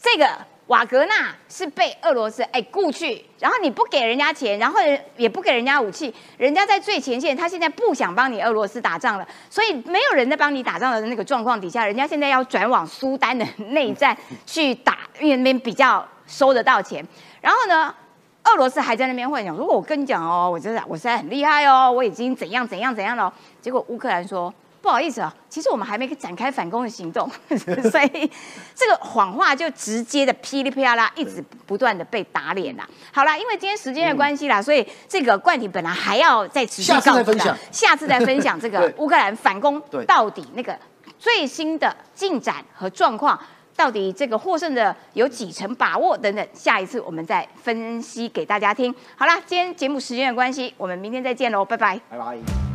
[0.01, 0.29] 这个。
[0.69, 4.81] 瓦格纳是被俄罗斯哎雇去，然后你不给人家钱，然后
[5.17, 17.07] 也不给人家武器，人家在最前线，他现在不想帮你俄罗斯打仗了，所以没有人在帮你打仗的那个状况底下，人家现在要转往苏丹的内战去打，因为那边比较收得到钱。
[17.43, 17.95] 然后呢，
[18.45, 24.53] 俄罗斯还在那边幻想，如果我跟你讲哦，我真的我现在很厉害哦，我已经怎样怎样怎样了，结果乌克兰说。
[24.85, 27.27] 不好意思啊，其实我们还没展开反攻的行动，
[27.91, 28.31] 所以
[28.75, 32.87] 这个谎话就直接的噼里啪啦，一直不断的被打脸啦。
[33.11, 40.79] 好啦，因为今天时间的关系啦，所以这个冠廷本来还要再持续告诉大家，下次再分享这个 乌克兰反攻到底那个
[41.19, 43.41] 最新的进展和状况，
[43.75, 48.95] 到底这个获胜的有几成把握等等，下一次我们再分析给大家听。
[49.17, 52.74] 好啦，今天节目时间的关系，我们明天再见喽，拜拜，拜拜。